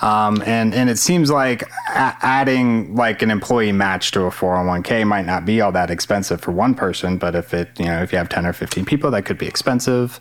Um, 0.04 0.44
and, 0.46 0.74
and 0.74 0.90
it 0.90 0.98
seems 0.98 1.32
like 1.32 1.64
a- 1.64 2.18
adding 2.22 2.96
like 2.96 3.22
an 3.22 3.32
employee 3.32 3.72
match 3.72 4.12
to 4.12 4.24
a 4.24 4.30
401k 4.30 5.08
might 5.08 5.26
not 5.26 5.46
be 5.46 5.62
all 5.62 5.72
that 5.72 5.90
expensive 5.90 6.42
for 6.42 6.52
one 6.52 6.76
person. 6.76 7.18
But 7.18 7.36
if 7.36 7.54
it, 7.54 7.70
you 7.80 7.86
know, 7.86 8.04
if 8.04 8.12
you 8.12 8.20
have 8.20 8.30
10 8.30 8.46
or 8.46 8.54
15 8.54 8.86
people, 8.86 9.10
that 9.12 9.26
could 9.26 9.38
be 9.38 9.48
expensive. 9.48 10.20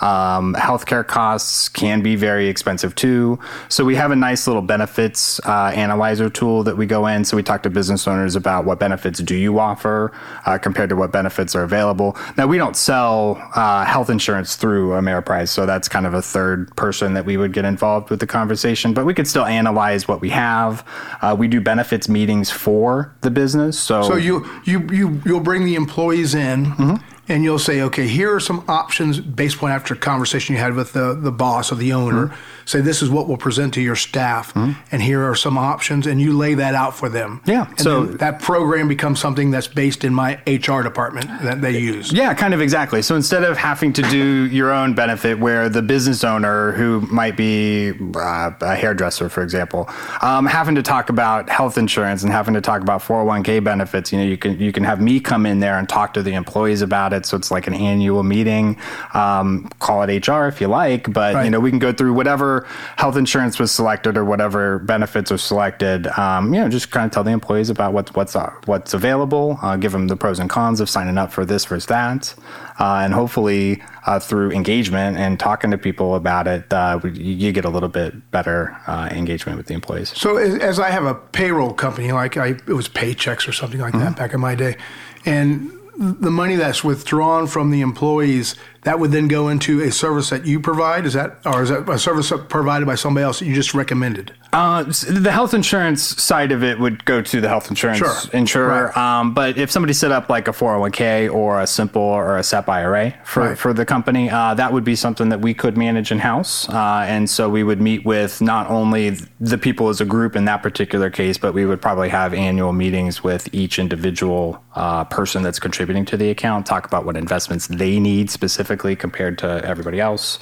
Um, 0.00 0.54
healthcare 0.54 1.06
costs 1.06 1.68
can 1.68 2.02
be 2.02 2.16
very 2.16 2.48
expensive 2.48 2.94
too. 2.94 3.38
So 3.68 3.84
we 3.84 3.94
have 3.94 4.10
a 4.10 4.16
nice 4.16 4.46
little 4.46 4.62
benefits 4.62 5.40
uh, 5.46 5.72
analyzer 5.74 6.28
tool 6.30 6.62
that 6.64 6.76
we 6.76 6.86
go 6.86 7.06
in. 7.06 7.24
So 7.24 7.36
we 7.36 7.42
talk 7.42 7.62
to 7.64 7.70
business 7.70 8.06
owners 8.06 8.36
about 8.36 8.64
what 8.64 8.78
benefits 8.78 9.20
do 9.20 9.36
you 9.36 9.58
offer 9.58 10.12
uh, 10.46 10.58
compared 10.58 10.88
to 10.90 10.96
what 10.96 11.12
benefits 11.12 11.54
are 11.54 11.62
available. 11.62 12.16
Now 12.36 12.46
we 12.46 12.58
don't 12.58 12.76
sell 12.76 13.36
uh, 13.54 13.84
health 13.84 14.10
insurance 14.10 14.56
through 14.56 14.90
Ameriprise, 14.90 15.48
so 15.48 15.66
that's 15.66 15.88
kind 15.88 16.06
of 16.06 16.14
a 16.14 16.22
third 16.22 16.74
person 16.76 17.14
that 17.14 17.24
we 17.24 17.36
would 17.36 17.52
get 17.52 17.64
involved 17.64 18.10
with 18.10 18.20
the 18.20 18.26
conversation. 18.26 18.94
But 18.94 19.04
we 19.04 19.14
could 19.14 19.28
still 19.28 19.44
analyze 19.44 20.08
what 20.08 20.20
we 20.20 20.30
have. 20.30 20.86
Uh, 21.22 21.36
we 21.38 21.48
do 21.48 21.60
benefits 21.60 22.08
meetings 22.08 22.50
for 22.50 23.14
the 23.20 23.30
business. 23.30 23.78
So 23.78 24.02
so 24.02 24.16
you 24.16 24.48
you 24.64 24.86
you 24.90 25.22
you'll 25.24 25.40
bring 25.40 25.64
the 25.64 25.74
employees 25.74 26.34
in. 26.34 26.66
Mm-hmm 26.66 27.13
and 27.28 27.42
you'll 27.42 27.58
say, 27.58 27.82
okay, 27.82 28.06
here 28.06 28.34
are 28.34 28.40
some 28.40 28.64
options 28.68 29.20
based 29.20 29.56
upon 29.56 29.70
after 29.70 29.94
a 29.94 29.96
conversation 29.96 30.54
you 30.54 30.60
had 30.60 30.74
with 30.74 30.92
the, 30.92 31.14
the 31.14 31.32
boss 31.32 31.72
or 31.72 31.76
the 31.76 31.92
owner. 31.92 32.26
Mm-hmm. 32.26 32.66
Say, 32.66 32.80
this 32.80 33.02
is 33.02 33.10
what 33.10 33.28
we'll 33.28 33.36
present 33.36 33.74
to 33.74 33.82
your 33.82 33.96
staff, 33.96 34.54
mm-hmm. 34.54 34.72
and 34.90 35.02
here 35.02 35.22
are 35.22 35.34
some 35.34 35.58
options, 35.58 36.06
and 36.06 36.20
you 36.20 36.36
lay 36.36 36.54
that 36.54 36.74
out 36.74 36.96
for 36.96 37.08
them. 37.08 37.42
Yeah. 37.44 37.68
And 37.68 37.80
so 37.80 38.06
that 38.06 38.40
program 38.40 38.88
becomes 38.88 39.20
something 39.20 39.50
that's 39.50 39.68
based 39.68 40.04
in 40.04 40.14
my 40.14 40.40
HR 40.46 40.82
department 40.82 41.26
that 41.42 41.60
they 41.60 41.78
use. 41.78 42.12
Yeah, 42.12 42.32
kind 42.34 42.54
of 42.54 42.60
exactly. 42.60 43.02
So 43.02 43.16
instead 43.16 43.44
of 43.44 43.56
having 43.56 43.92
to 43.94 44.02
do 44.02 44.46
your 44.46 44.72
own 44.72 44.94
benefit, 44.94 45.38
where 45.38 45.68
the 45.68 45.82
business 45.82 46.24
owner, 46.24 46.72
who 46.72 47.02
might 47.02 47.36
be 47.36 47.92
uh, 48.16 48.50
a 48.60 48.74
hairdresser, 48.74 49.28
for 49.28 49.42
example, 49.42 49.88
um, 50.22 50.46
having 50.46 50.74
to 50.74 50.82
talk 50.82 51.10
about 51.10 51.48
health 51.50 51.76
insurance 51.76 52.22
and 52.22 52.32
having 52.32 52.54
to 52.54 52.60
talk 52.60 52.80
about 52.82 53.02
401k 53.02 53.62
benefits, 53.62 54.12
you 54.12 54.18
know, 54.18 54.24
you 54.24 54.36
can 54.36 54.58
you 54.58 54.72
can 54.72 54.84
have 54.84 55.00
me 55.00 55.20
come 55.20 55.46
in 55.46 55.60
there 55.60 55.78
and 55.78 55.88
talk 55.88 56.14
to 56.14 56.22
the 56.22 56.34
employees 56.34 56.82
about 56.82 57.13
it. 57.14 57.26
So 57.26 57.36
it's 57.36 57.50
like 57.50 57.66
an 57.66 57.74
annual 57.74 58.22
meeting. 58.22 58.76
Um, 59.14 59.68
call 59.78 60.02
it 60.02 60.28
HR 60.28 60.46
if 60.46 60.60
you 60.60 60.68
like, 60.68 61.12
but 61.12 61.34
right. 61.34 61.44
you 61.44 61.50
know 61.50 61.60
we 61.60 61.70
can 61.70 61.78
go 61.78 61.92
through 61.92 62.12
whatever 62.12 62.66
health 62.96 63.16
insurance 63.16 63.58
was 63.58 63.72
selected 63.72 64.16
or 64.16 64.24
whatever 64.24 64.78
benefits 64.80 65.32
are 65.32 65.38
selected. 65.38 66.06
Um, 66.18 66.52
you 66.52 66.60
know, 66.60 66.68
just 66.68 66.90
kind 66.90 67.06
of 67.06 67.12
tell 67.12 67.24
the 67.24 67.30
employees 67.30 67.70
about 67.70 67.92
what's 67.92 68.12
what's 68.14 68.36
uh, 68.36 68.52
what's 68.66 68.94
available. 68.94 69.58
Uh, 69.62 69.76
give 69.76 69.92
them 69.92 70.08
the 70.08 70.16
pros 70.16 70.38
and 70.38 70.50
cons 70.50 70.80
of 70.80 70.90
signing 70.90 71.18
up 71.18 71.32
for 71.32 71.44
this 71.44 71.64
versus 71.64 71.86
that, 71.86 72.34
uh, 72.78 73.02
and 73.04 73.14
hopefully 73.14 73.82
uh, 74.06 74.18
through 74.18 74.50
engagement 74.52 75.16
and 75.16 75.40
talking 75.40 75.70
to 75.70 75.78
people 75.78 76.14
about 76.14 76.46
it, 76.46 76.72
uh, 76.72 77.00
you 77.04 77.52
get 77.52 77.64
a 77.64 77.70
little 77.70 77.88
bit 77.88 78.30
better 78.30 78.76
uh, 78.86 79.08
engagement 79.10 79.56
with 79.56 79.66
the 79.66 79.74
employees. 79.74 80.10
So 80.16 80.36
as 80.36 80.78
I 80.78 80.90
have 80.90 81.04
a 81.04 81.14
payroll 81.14 81.72
company, 81.72 82.12
like 82.12 82.36
I, 82.36 82.48
it 82.48 82.68
was 82.68 82.88
paychecks 82.88 83.48
or 83.48 83.52
something 83.52 83.80
like 83.80 83.94
mm-hmm. 83.94 84.04
that 84.04 84.16
back 84.16 84.34
in 84.34 84.40
my 84.40 84.54
day, 84.54 84.76
and 85.24 85.72
the 85.96 86.30
money 86.30 86.56
that's 86.56 86.82
withdrawn 86.82 87.46
from 87.46 87.70
the 87.70 87.80
employees 87.80 88.56
that 88.84 88.98
would 88.98 89.10
then 89.10 89.28
go 89.28 89.48
into 89.48 89.80
a 89.80 89.90
service 89.90 90.30
that 90.30 90.46
you 90.46 90.60
provide 90.60 91.04
is 91.06 91.14
that 91.14 91.38
or 91.44 91.62
is 91.62 91.70
that 91.70 91.88
a 91.88 91.98
service 91.98 92.32
provided 92.48 92.86
by 92.86 92.94
somebody 92.94 93.24
else 93.24 93.40
that 93.40 93.46
you 93.46 93.54
just 93.54 93.74
recommended 93.74 94.32
uh, 94.52 94.84
the 94.84 95.32
health 95.32 95.52
insurance 95.52 96.02
side 96.22 96.52
of 96.52 96.62
it 96.62 96.78
would 96.78 97.04
go 97.04 97.20
to 97.20 97.40
the 97.40 97.48
health 97.48 97.68
insurance 97.68 97.98
sure. 97.98 98.30
insurer 98.32 98.92
right. 98.94 98.96
um, 98.96 99.34
but 99.34 99.58
if 99.58 99.70
somebody 99.70 99.92
set 99.92 100.12
up 100.12 100.28
like 100.28 100.46
a 100.46 100.52
401k 100.52 101.32
or 101.32 101.60
a 101.60 101.66
simple 101.66 102.02
or 102.02 102.36
a 102.36 102.42
sep 102.42 102.68
ira 102.68 103.14
for, 103.24 103.48
right. 103.48 103.58
for 103.58 103.72
the 103.72 103.84
company 103.84 104.30
uh, 104.30 104.54
that 104.54 104.72
would 104.72 104.84
be 104.84 104.94
something 104.94 105.30
that 105.30 105.40
we 105.40 105.54
could 105.54 105.76
manage 105.76 106.12
in-house 106.12 106.68
uh, 106.68 107.04
and 107.08 107.28
so 107.28 107.48
we 107.48 107.64
would 107.64 107.80
meet 107.80 108.04
with 108.04 108.40
not 108.40 108.68
only 108.70 109.10
the 109.40 109.58
people 109.58 109.88
as 109.88 110.00
a 110.00 110.04
group 110.04 110.36
in 110.36 110.44
that 110.44 110.62
particular 110.62 111.10
case 111.10 111.38
but 111.38 111.54
we 111.54 111.66
would 111.66 111.80
probably 111.80 112.08
have 112.08 112.34
annual 112.34 112.72
meetings 112.72 113.24
with 113.24 113.52
each 113.52 113.78
individual 113.78 114.62
uh, 114.74 115.04
person 115.04 115.42
that's 115.42 115.58
contributing 115.58 116.04
to 116.04 116.16
the 116.16 116.30
account 116.30 116.66
talk 116.66 116.86
about 116.86 117.04
what 117.06 117.16
investments 117.16 117.66
they 117.68 117.98
need 117.98 118.30
specifically 118.30 118.73
specifically 118.74 118.96
compared 118.96 119.38
to 119.38 119.64
everybody 119.64 120.00
else, 120.00 120.38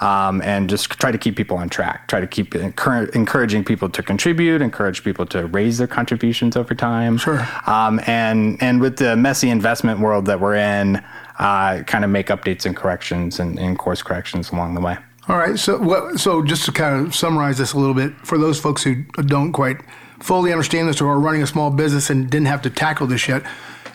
um, 0.00 0.40
and 0.42 0.70
just 0.70 0.90
try 0.90 1.10
to 1.10 1.18
keep 1.18 1.36
people 1.36 1.56
on 1.56 1.68
track. 1.68 2.08
Try 2.08 2.20
to 2.20 2.26
keep 2.26 2.54
encouraging 2.54 3.64
people 3.64 3.88
to 3.90 4.02
contribute, 4.02 4.62
encourage 4.62 5.02
people 5.02 5.26
to 5.26 5.46
raise 5.46 5.78
their 5.78 5.88
contributions 5.88 6.56
over 6.56 6.74
time. 6.74 7.18
Sure. 7.18 7.46
Um, 7.66 8.00
and 8.06 8.62
and 8.62 8.80
with 8.80 8.96
the 8.96 9.16
messy 9.16 9.50
investment 9.50 10.00
world 10.00 10.26
that 10.26 10.40
we're 10.40 10.56
in, 10.56 11.02
uh, 11.38 11.82
kind 11.86 12.04
of 12.04 12.10
make 12.10 12.28
updates 12.28 12.66
and 12.66 12.76
corrections 12.76 13.40
and, 13.40 13.58
and 13.58 13.78
course 13.78 14.02
corrections 14.02 14.52
along 14.52 14.74
the 14.74 14.80
way. 14.80 14.96
All 15.28 15.38
right. 15.38 15.58
So 15.58 15.78
what? 15.78 16.20
So 16.20 16.42
just 16.42 16.64
to 16.66 16.72
kind 16.72 17.06
of 17.06 17.14
summarize 17.14 17.58
this 17.58 17.74
a 17.74 17.78
little 17.78 17.94
bit 17.94 18.12
for 18.24 18.38
those 18.38 18.60
folks 18.60 18.82
who 18.82 19.04
don't 19.26 19.52
quite 19.52 19.78
fully 20.20 20.52
understand 20.52 20.88
this 20.88 21.00
or 21.00 21.08
are 21.08 21.20
running 21.20 21.42
a 21.42 21.46
small 21.46 21.70
business 21.70 22.10
and 22.10 22.30
didn't 22.30 22.46
have 22.46 22.62
to 22.62 22.70
tackle 22.70 23.08
this 23.08 23.26
yet, 23.26 23.42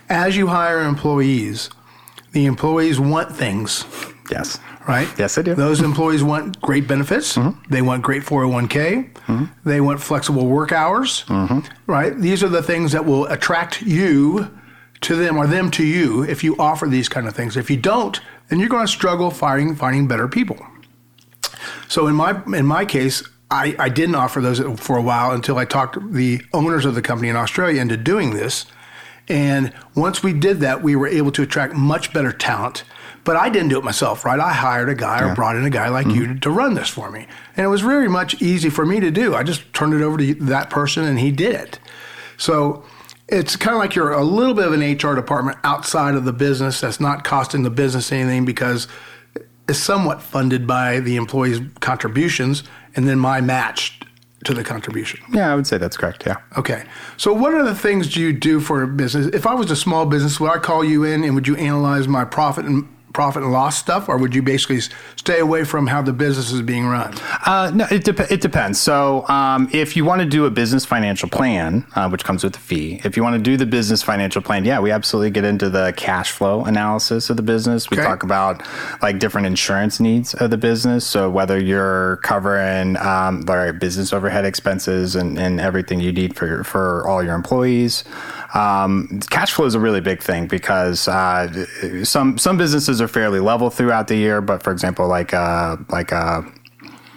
as 0.09 0.35
you 0.35 0.47
hire 0.47 0.81
employees 0.81 1.69
the 2.31 2.45
employees 2.45 2.99
want 2.99 3.35
things. 3.35 3.85
Yes. 4.29 4.59
Right? 4.87 5.07
Yes, 5.17 5.35
they 5.35 5.43
do. 5.43 5.53
Those 5.53 5.81
employees 5.81 6.23
want 6.23 6.61
great 6.61 6.87
benefits. 6.87 7.35
Mm-hmm. 7.35 7.71
They 7.71 7.81
want 7.81 8.03
great 8.03 8.23
401k. 8.23 9.13
Mm-hmm. 9.13 9.45
They 9.65 9.81
want 9.81 10.01
flexible 10.01 10.47
work 10.47 10.71
hours. 10.71 11.25
Mm-hmm. 11.25 11.59
Right? 11.91 12.17
These 12.17 12.43
are 12.43 12.49
the 12.49 12.63
things 12.63 12.93
that 12.93 13.05
will 13.05 13.25
attract 13.25 13.81
you 13.81 14.49
to 15.01 15.15
them 15.15 15.37
or 15.37 15.45
them 15.45 15.69
to 15.71 15.85
you 15.85 16.23
if 16.23 16.43
you 16.43 16.55
offer 16.57 16.87
these 16.87 17.09
kind 17.09 17.27
of 17.27 17.35
things. 17.35 17.57
If 17.57 17.69
you 17.69 17.77
don't, 17.77 18.19
then 18.49 18.59
you're 18.59 18.69
going 18.69 18.85
to 18.85 18.91
struggle 18.91 19.29
finding 19.29 19.75
finding 19.75 20.07
better 20.07 20.27
people. 20.27 20.65
So 21.87 22.07
in 22.07 22.15
my 22.15 22.41
in 22.53 22.65
my 22.65 22.85
case, 22.85 23.23
I, 23.49 23.75
I 23.79 23.89
didn't 23.89 24.15
offer 24.15 24.41
those 24.41 24.59
for 24.79 24.97
a 24.97 25.01
while 25.01 25.31
until 25.31 25.57
I 25.57 25.65
talked 25.65 25.97
the 26.13 26.41
owners 26.53 26.85
of 26.85 26.95
the 26.95 27.01
company 27.01 27.29
in 27.29 27.35
Australia 27.35 27.81
into 27.81 27.97
doing 27.97 28.33
this. 28.33 28.65
And 29.27 29.73
once 29.95 30.23
we 30.23 30.33
did 30.33 30.59
that, 30.61 30.81
we 30.81 30.95
were 30.95 31.07
able 31.07 31.31
to 31.33 31.41
attract 31.41 31.73
much 31.73 32.13
better 32.13 32.31
talent. 32.31 32.83
But 33.23 33.35
I 33.35 33.49
didn't 33.49 33.69
do 33.69 33.77
it 33.77 33.83
myself, 33.83 34.23
right? 34.23 34.39
I 34.39 34.53
hired 34.53 34.87
a 34.87 34.95
guy 34.95 35.19
yeah. 35.19 35.31
or 35.31 35.35
brought 35.35 35.57
in 35.57 35.65
a 35.65 35.69
guy 35.69 35.89
like 35.89 36.07
mm-hmm. 36.07 36.15
you 36.15 36.27
to, 36.27 36.39
to, 36.39 36.49
run 36.49 36.75
this 36.75 36.87
for 36.87 37.11
me. 37.11 37.27
And 37.57 37.65
it 37.65 37.69
was 37.69 37.81
very 37.81 38.07
much 38.07 38.41
easy 38.41 38.69
for 38.69 38.85
me 38.85 39.01
to 39.01 39.11
do. 39.11 39.35
I 39.35 39.43
just 39.43 39.73
turned 39.73 39.93
it 39.93 40.01
over 40.01 40.17
to 40.17 40.33
that 40.35 40.69
person 40.69 41.03
and 41.03 41.19
he 41.19 41.31
did 41.31 41.53
it. 41.53 41.79
So 42.37 42.85
it's 43.27 43.57
kind 43.57 43.75
of 43.75 43.79
like 43.79 43.95
you're 43.95 44.13
a 44.13 44.23
little 44.23 44.53
bit 44.53 44.67
of 44.67 44.73
an 44.73 44.79
HR 44.79 45.15
department 45.15 45.57
outside 45.65 46.15
of 46.15 46.23
the 46.23 46.31
business 46.31 46.79
that's 46.79 47.01
not 47.01 47.25
costing 47.25 47.63
the 47.63 47.69
business 47.69 48.11
anything 48.13 48.45
because 48.45 48.87
it's 49.67 49.79
somewhat 49.79 50.21
funded 50.21 50.65
by 50.65 51.01
the 51.01 51.17
employees' 51.17 51.59
contributions 51.81 52.63
and 52.95 53.07
then 53.09 53.19
my 53.19 53.41
match 53.41 53.99
to 54.43 54.53
the 54.53 54.63
contribution. 54.63 55.19
Yeah, 55.31 55.51
I 55.51 55.55
would 55.55 55.67
say 55.67 55.77
that's 55.77 55.97
correct. 55.97 56.23
Yeah. 56.25 56.37
Okay. 56.57 56.83
So, 57.17 57.33
what 57.33 57.53
are 57.53 57.63
the 57.63 57.75
things 57.75 58.13
do 58.13 58.21
you 58.21 58.33
do 58.33 58.59
for 58.59 58.83
a 58.83 58.87
business? 58.87 59.27
If 59.27 59.47
I 59.47 59.53
was 59.53 59.71
a 59.71 59.75
small 59.75 60.05
business, 60.05 60.39
would 60.39 60.51
I 60.51 60.59
call 60.59 60.83
you 60.83 61.03
in 61.03 61.23
and 61.23 61.35
would 61.35 61.47
you 61.47 61.55
analyze 61.55 62.07
my 62.07 62.23
profit 62.23 62.65
and 62.65 62.87
profit 63.13 63.43
and 63.43 63.51
loss 63.51 63.77
stuff, 63.77 64.09
or 64.09 64.17
would 64.17 64.35
you 64.35 64.41
basically 64.41 64.79
stay 65.15 65.39
away 65.39 65.63
from 65.63 65.87
how 65.87 66.01
the 66.01 66.13
business 66.13 66.51
is 66.51 66.61
being 66.61 66.85
run? 66.85 67.13
Uh, 67.45 67.71
no, 67.73 67.87
it, 67.89 68.03
de- 68.03 68.33
it 68.33 68.41
depends. 68.41 68.79
So, 68.79 69.27
um, 69.27 69.69
if 69.73 69.95
you 69.95 70.05
want 70.05 70.21
to 70.21 70.27
do 70.27 70.45
a 70.45 70.51
business 70.51 70.85
financial 70.85 71.29
plan, 71.29 71.85
uh, 71.95 72.09
which 72.09 72.23
comes 72.23 72.43
with 72.43 72.55
a 72.55 72.59
fee, 72.59 73.01
if 73.03 73.17
you 73.17 73.23
want 73.23 73.35
to 73.35 73.41
do 73.41 73.57
the 73.57 73.65
business 73.65 74.03
financial 74.03 74.41
plan, 74.41 74.65
yeah, 74.65 74.79
we 74.79 74.91
absolutely 74.91 75.31
get 75.31 75.45
into 75.45 75.69
the 75.69 75.93
cash 75.97 76.31
flow 76.31 76.63
analysis 76.65 77.29
of 77.29 77.37
the 77.37 77.43
business. 77.43 77.89
We 77.89 77.97
okay. 77.97 78.05
talk 78.05 78.23
about 78.23 78.61
like 79.01 79.19
different 79.19 79.47
insurance 79.47 79.99
needs 79.99 80.33
of 80.35 80.51
the 80.51 80.57
business. 80.57 81.05
So, 81.05 81.29
whether 81.29 81.59
you're 81.59 82.17
covering 82.17 82.97
um, 82.97 83.41
like 83.41 83.79
business 83.79 84.13
overhead 84.13 84.45
expenses 84.45 85.15
and, 85.15 85.39
and 85.39 85.59
everything 85.59 85.99
you 85.99 86.11
need 86.11 86.35
for 86.35 86.63
for 86.63 87.07
all 87.07 87.23
your 87.23 87.35
employees. 87.35 88.03
Um, 88.53 89.19
cash 89.29 89.51
flow 89.51 89.65
is 89.65 89.75
a 89.75 89.79
really 89.79 90.01
big 90.01 90.21
thing 90.21 90.47
because 90.47 91.07
uh, 91.07 91.65
some 92.03 92.37
some 92.37 92.57
businesses 92.57 93.01
are 93.01 93.07
fairly 93.07 93.39
level 93.39 93.69
throughout 93.69 94.07
the 94.07 94.15
year, 94.15 94.41
but 94.41 94.63
for 94.63 94.71
example, 94.71 95.07
like 95.07 95.33
uh, 95.33 95.77
like 95.89 96.13
uh, 96.13 96.41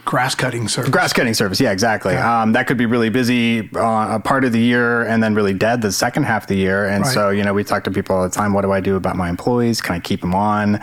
grass 0.05 0.35
cutting 0.35 0.67
service. 0.67 0.91
Grass 0.91 1.13
cutting 1.13 1.35
service, 1.35 1.61
yeah, 1.61 1.71
exactly. 1.71 2.15
Yeah. 2.15 2.43
Um, 2.43 2.53
that 2.53 2.67
could 2.67 2.77
be 2.77 2.87
really 2.87 3.11
busy 3.11 3.71
uh, 3.77 4.17
a 4.17 4.21
part 4.21 4.45
of 4.45 4.51
the 4.51 4.59
year 4.59 5.03
and 5.03 5.23
then 5.23 5.37
really 5.37 5.55
dead 5.55 5.83
the 5.83 5.93
second 5.93 6.25
half 6.25 6.43
of 6.43 6.49
the 6.49 6.57
year. 6.57 6.87
And 6.87 7.05
right. 7.05 7.15
so, 7.15 7.31
you 7.31 7.45
know, 7.45 7.55
we 7.55 7.63
talk 7.63 7.85
to 7.85 7.93
people 7.93 8.17
all 8.17 8.25
the 8.25 8.35
time. 8.35 8.53
What 8.53 8.63
do 8.63 8.73
I 8.73 8.81
do 8.81 8.97
about 8.97 9.15
my 9.15 9.29
employees? 9.29 9.81
Can 9.81 9.95
I 9.95 10.01
keep 10.01 10.21
them 10.21 10.35
on 10.35 10.81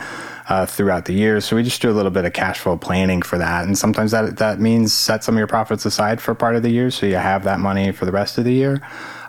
uh, 0.48 0.64
throughout 0.64 1.04
the 1.04 1.12
year? 1.12 1.42
So 1.42 1.56
we 1.56 1.62
just 1.62 1.82
do 1.82 1.90
a 1.90 1.92
little 1.92 2.10
bit 2.10 2.24
of 2.24 2.32
cash 2.32 2.58
flow 2.58 2.78
planning 2.78 3.20
for 3.20 3.36
that. 3.36 3.66
And 3.66 3.76
sometimes 3.76 4.12
that 4.12 4.38
that 4.38 4.60
means 4.60 4.94
set 4.94 5.24
some 5.24 5.34
of 5.34 5.38
your 5.38 5.46
profits 5.46 5.84
aside 5.84 6.22
for 6.22 6.34
part 6.34 6.56
of 6.56 6.62
the 6.62 6.70
year, 6.70 6.90
so 6.90 7.04
you 7.04 7.16
have 7.16 7.44
that 7.44 7.60
money 7.60 7.92
for 7.92 8.06
the 8.06 8.12
rest 8.12 8.38
of 8.38 8.44
the 8.44 8.54
year 8.54 8.80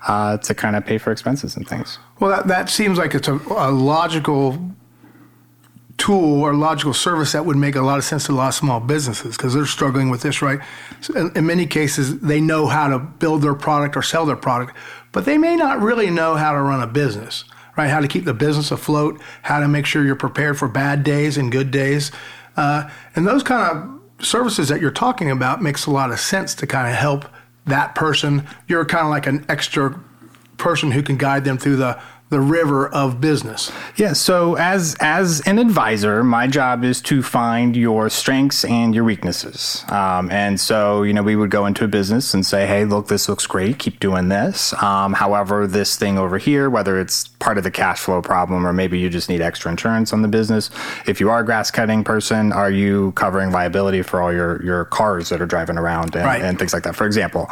uh, 0.07 0.37
to 0.37 0.53
kind 0.53 0.75
of 0.75 0.85
pay 0.85 0.97
for 0.97 1.11
expenses 1.11 1.55
and 1.55 1.67
things. 1.67 1.99
Well, 2.19 2.31
that, 2.31 2.47
that 2.47 2.69
seems 2.69 2.97
like 2.97 3.15
it's 3.15 3.27
a, 3.27 3.35
a 3.49 3.71
logical 3.71 4.57
tool 5.99 6.41
or 6.41 6.53
logical 6.55 6.93
service 6.93 7.33
that 7.33 7.45
would 7.45 7.57
make 7.57 7.75
a 7.75 7.81
lot 7.81 7.97
of 7.97 8.03
sense 8.03 8.25
to 8.25 8.31
a 8.31 8.33
lot 8.33 8.47
of 8.47 8.53
small 8.53 8.79
businesses 8.79 9.35
because 9.35 9.53
they're 9.53 9.65
struggling 9.65 10.09
with 10.09 10.21
this, 10.21 10.41
right? 10.41 10.59
So 11.01 11.13
in, 11.13 11.31
in, 11.35 11.45
many 11.45 11.67
cases, 11.67 12.19
they 12.21 12.39
know 12.39 12.67
how 12.67 12.87
to 12.87 12.97
build 12.97 13.41
their 13.41 13.53
product 13.53 13.97
or 13.97 14.01
sell 14.01 14.25
their 14.25 14.37
product, 14.37 14.75
but 15.11 15.25
they 15.25 15.37
may 15.37 15.55
not 15.55 15.81
really 15.81 16.09
know 16.09 16.35
how 16.35 16.53
to 16.53 16.61
run 16.61 16.81
a 16.81 16.87
business, 16.87 17.43
right? 17.77 17.89
How 17.89 17.99
to 17.99 18.07
keep 18.07 18.23
the 18.23 18.33
business 18.33 18.71
afloat, 18.71 19.21
how 19.41 19.59
to 19.59 19.67
make 19.67 19.85
sure 19.85 20.05
you're 20.05 20.15
prepared 20.15 20.57
for 20.57 20.69
bad 20.69 21.03
days 21.03 21.37
and 21.37 21.51
good 21.51 21.69
days. 21.69 22.11
Uh, 22.55 22.89
and 23.15 23.27
those 23.27 23.43
kind 23.43 23.69
of 23.69 24.25
services 24.25 24.69
that 24.69 24.81
you're 24.81 24.91
talking 24.91 25.29
about 25.29 25.61
makes 25.61 25.85
a 25.85 25.91
lot 25.91 26.11
of 26.11 26.19
sense 26.19 26.55
to 26.55 26.67
kind 26.67 26.87
of 26.87 26.95
help 26.95 27.25
that 27.69 27.95
person. 27.95 28.45
You're 28.67 28.85
kind 28.85 29.05
of 29.05 29.09
like 29.09 29.27
an 29.27 29.45
extra 29.49 29.99
person 30.57 30.91
who 30.91 31.01
can 31.01 31.17
guide 31.17 31.45
them 31.45 31.57
through 31.57 31.77
the 31.77 31.99
the 32.29 32.39
river 32.39 32.87
of 32.87 33.19
business. 33.19 33.71
Yeah. 33.95 34.13
So 34.13 34.55
as 34.55 34.95
as 35.01 35.41
an 35.47 35.57
advisor, 35.57 36.23
my 36.23 36.45
job 36.45 36.83
is 36.83 37.01
to 37.03 37.23
find 37.23 37.75
your 37.75 38.09
strengths 38.09 38.63
and 38.63 38.93
your 38.93 39.03
weaknesses. 39.03 39.83
Um, 39.87 40.29
and 40.29 40.59
so 40.59 41.01
you 41.03 41.13
know 41.13 41.23
we 41.23 41.35
would 41.35 41.49
go 41.49 41.65
into 41.65 41.83
a 41.83 41.87
business 41.87 42.33
and 42.33 42.45
say, 42.45 42.67
hey, 42.67 42.85
look, 42.85 43.07
this 43.07 43.27
looks 43.27 43.47
great. 43.47 43.79
Keep 43.79 43.99
doing 43.99 44.29
this. 44.29 44.73
Um, 44.81 45.13
however, 45.13 45.65
this 45.65 45.95
thing 45.95 46.17
over 46.17 46.37
here, 46.37 46.69
whether 46.69 46.99
it's 46.99 47.28
part 47.39 47.57
of 47.57 47.63
the 47.63 47.71
cash 47.71 47.99
flow 47.99 48.21
problem 48.21 48.65
or 48.65 48.73
maybe 48.73 48.99
you 48.99 49.09
just 49.09 49.29
need 49.29 49.41
extra 49.41 49.71
insurance 49.71 50.13
on 50.13 50.21
the 50.21 50.27
business. 50.27 50.69
If 51.07 51.19
you 51.19 51.29
are 51.29 51.39
a 51.39 51.45
grass 51.45 51.71
cutting 51.71 52.03
person, 52.03 52.51
are 52.51 52.69
you 52.71 53.13
covering 53.13 53.51
liability 53.51 54.01
for 54.01 54.21
all 54.21 54.31
your 54.31 54.63
your 54.63 54.85
cars 54.85 55.29
that 55.29 55.41
are 55.41 55.45
driving 55.45 55.77
around 55.77 56.15
and, 56.15 56.25
right. 56.25 56.41
and 56.41 56.59
things 56.59 56.73
like 56.73 56.83
that? 56.83 56.95
For 56.95 57.05
example. 57.05 57.47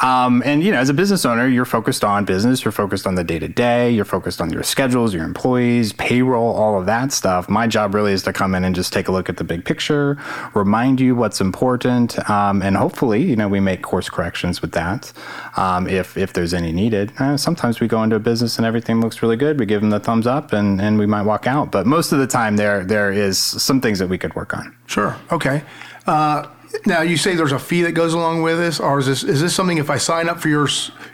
Um, 0.00 0.42
and 0.44 0.62
you 0.62 0.70
know, 0.70 0.78
as 0.78 0.88
a 0.88 0.94
business 0.94 1.24
owner, 1.24 1.46
you're 1.46 1.64
focused 1.64 2.04
on 2.04 2.24
business. 2.24 2.64
You're 2.64 2.72
focused 2.72 3.06
on 3.06 3.14
the 3.16 3.24
day 3.24 3.38
to 3.38 3.48
day. 3.48 3.90
You're 3.90 4.04
focused 4.04 4.40
on 4.40 4.52
your 4.52 4.62
schedules, 4.62 5.12
your 5.12 5.24
employees, 5.24 5.92
payroll, 5.92 6.54
all 6.54 6.78
of 6.78 6.86
that 6.86 7.12
stuff. 7.12 7.48
My 7.48 7.66
job 7.66 7.94
really 7.94 8.12
is 8.12 8.22
to 8.24 8.32
come 8.32 8.54
in 8.54 8.64
and 8.64 8.74
just 8.74 8.92
take 8.92 9.08
a 9.08 9.12
look 9.12 9.28
at 9.28 9.36
the 9.36 9.44
big 9.44 9.64
picture, 9.64 10.18
remind 10.54 11.00
you 11.00 11.14
what's 11.16 11.40
important, 11.40 12.18
um, 12.30 12.62
and 12.62 12.76
hopefully, 12.76 13.22
you 13.22 13.36
know, 13.36 13.48
we 13.48 13.60
make 13.60 13.82
course 13.82 14.08
corrections 14.08 14.62
with 14.62 14.72
that 14.72 15.12
um, 15.56 15.88
if 15.88 16.16
if 16.16 16.32
there's 16.32 16.54
any 16.54 16.72
needed. 16.72 17.12
Uh, 17.18 17.36
sometimes 17.36 17.80
we 17.80 17.88
go 17.88 18.02
into 18.02 18.16
a 18.16 18.20
business 18.20 18.56
and 18.56 18.66
everything 18.66 19.00
looks 19.00 19.22
really 19.22 19.31
good. 19.36 19.58
We 19.58 19.66
give 19.66 19.80
them 19.80 19.90
the 19.90 20.00
thumbs 20.00 20.26
up, 20.26 20.52
and 20.52 20.80
and 20.80 20.98
we 20.98 21.06
might 21.06 21.22
walk 21.22 21.46
out. 21.46 21.70
But 21.70 21.86
most 21.86 22.12
of 22.12 22.18
the 22.18 22.26
time, 22.26 22.56
there 22.56 22.84
there 22.84 23.12
is 23.12 23.38
some 23.38 23.80
things 23.80 23.98
that 23.98 24.08
we 24.08 24.18
could 24.18 24.34
work 24.34 24.54
on. 24.54 24.76
Sure. 24.86 25.16
Okay. 25.30 25.62
Uh, 26.06 26.46
now 26.86 27.02
you 27.02 27.16
say 27.16 27.34
there's 27.34 27.52
a 27.52 27.58
fee 27.58 27.82
that 27.82 27.92
goes 27.92 28.14
along 28.14 28.42
with 28.42 28.58
this, 28.58 28.80
or 28.80 28.98
is 28.98 29.06
this 29.06 29.22
is 29.22 29.40
this 29.40 29.54
something 29.54 29.78
if 29.78 29.90
I 29.90 29.98
sign 29.98 30.28
up 30.28 30.40
for 30.40 30.48
your 30.48 30.68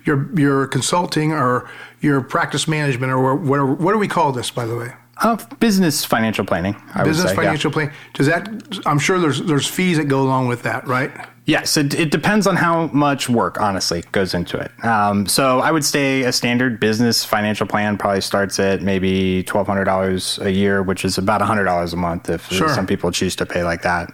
your 0.05 0.29
your 0.39 0.67
consulting 0.67 1.33
or 1.33 1.69
your 2.01 2.21
practice 2.21 2.69
management 2.69 3.13
or 3.13 3.35
whatever? 3.35 3.67
What 3.67 3.93
do 3.93 3.99
we 3.99 4.09
call 4.09 4.33
this, 4.33 4.51
by 4.51 4.67
the 4.67 4.77
way? 4.77 4.93
Uh, 5.21 5.37
business 5.59 6.05
financial 6.05 6.45
planning. 6.45 6.77
I 6.95 7.03
business 7.03 7.31
say, 7.31 7.37
financial 7.37 7.71
yeah. 7.71 7.75
planning. 7.75 7.95
Does 8.15 8.27
that? 8.27 8.83
I'm 8.87 8.99
sure 8.99 9.19
there's 9.19 9.43
there's 9.43 9.67
fees 9.67 9.97
that 9.97 10.05
go 10.05 10.23
along 10.23 10.49
with 10.49 10.63
that, 10.63 10.87
right? 10.87 11.11
Yes, 11.49 11.79
it, 11.79 11.95
it 11.95 12.11
depends 12.11 12.47
on 12.47 12.57
how 12.57 12.89
much 12.89 13.31
work, 13.31 13.59
honestly, 13.59 14.05
goes 14.13 14.35
into 14.35 14.59
it. 14.59 14.71
Um, 14.85 15.27
so 15.27 15.61
I 15.61 15.73
would 15.73 15.83
say 15.83 16.25
a 16.25 16.31
standard 16.31 16.79
business 16.79 17.25
financial 17.25 17.67
plan 17.67 17.97
probably 17.97 18.21
starts 18.21 18.61
at 18.61 18.83
maybe 18.83 19.45
twelve 19.45 19.67
hundred 19.67 19.85
dollars 19.85 20.39
a 20.43 20.51
year, 20.51 20.83
which 20.83 21.07
is 21.07 21.17
about 21.17 21.41
hundred 21.41 21.65
dollars 21.65 21.95
a 21.95 21.97
month 21.97 22.29
if 22.29 22.47
sure. 22.53 22.69
some 22.69 22.87
people 22.87 23.11
choose 23.11 23.35
to 23.37 23.47
pay 23.47 23.65
like 23.65 23.81
that. 23.81 24.13